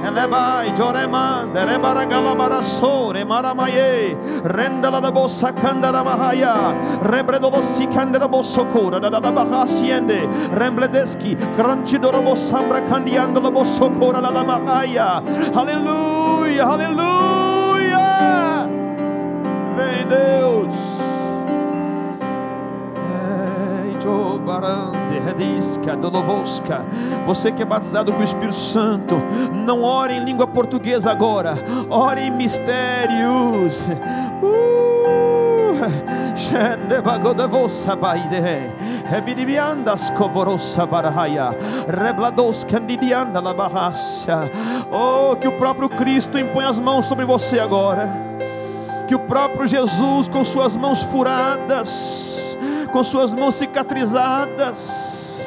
[0.02, 10.26] Elebai, Joreman, Derebara Galabarasore, Maramaye, Rendala da Bossa Candara Mahaya, Rebredolosi Candara Bossocora, da Bahasiende,
[10.52, 15.22] Rembledeski, Cranchidorobo Sambra Candiandolo Bossocora, la Mahaya.
[15.54, 17.51] Aleluia, aleluia.
[19.76, 20.74] Vem Deus.
[27.26, 29.14] Você que é batizado com o Espírito Santo,
[29.52, 31.54] não ore em língua portuguesa agora,
[31.88, 33.86] ore em mistérios.
[34.42, 34.82] Uh!
[44.90, 48.08] Oh, que o próprio Cristo impõe as mãos sobre você agora.
[49.12, 52.56] Que o próprio Jesus, com suas mãos furadas,
[52.90, 55.41] com suas mãos cicatrizadas,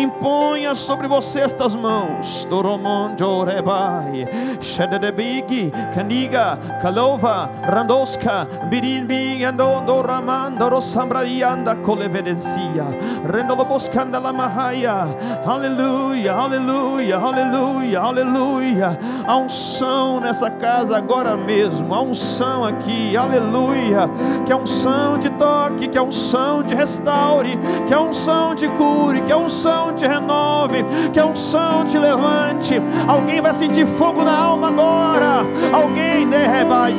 [0.00, 2.44] imponha sobre você estas mãos.
[2.48, 4.28] Doromonjo rebai,
[4.60, 12.84] shedebigi, kaniga, kalova, randoska, birimbi, andondo ramando, rosambraianda, colevedencia,
[13.24, 15.06] rendoloboscanda la mahaya.
[15.46, 18.98] Aleluia, aleluia, aleluia, aleluia.
[19.26, 24.08] A unção nessa casa agora mesmo, a unção aqui, aleluia.
[24.44, 29.22] Que a unção de toque, que a unção de restaure, que a unção te cure,
[29.22, 32.80] que a unção te renove, que a unção te levante.
[33.06, 35.46] Alguém vai sentir fogo na alma agora.
[35.72, 36.26] Alguém
[36.64, 36.92] vai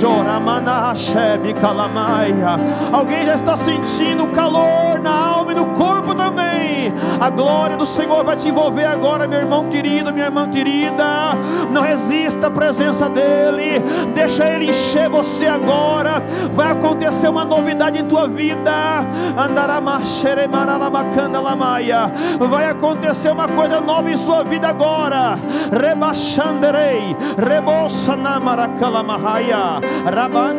[2.92, 5.97] Alguém já está sentindo calor na alma e no corpo
[7.20, 11.04] A glória do Senhor vai te envolver agora, meu irmão querido, minha irmã querida.
[11.72, 13.84] Não resista à presença dEle.
[14.14, 16.22] Deixa Ele encher você agora.
[16.52, 18.72] Vai acontecer uma novidade em tua vida.
[22.50, 25.38] Vai acontecer uma coisa nova em sua vida agora.
[25.72, 29.80] Rebaixanderei, rebossa na maracalamahaya,
[30.14, 30.58] rabanjo.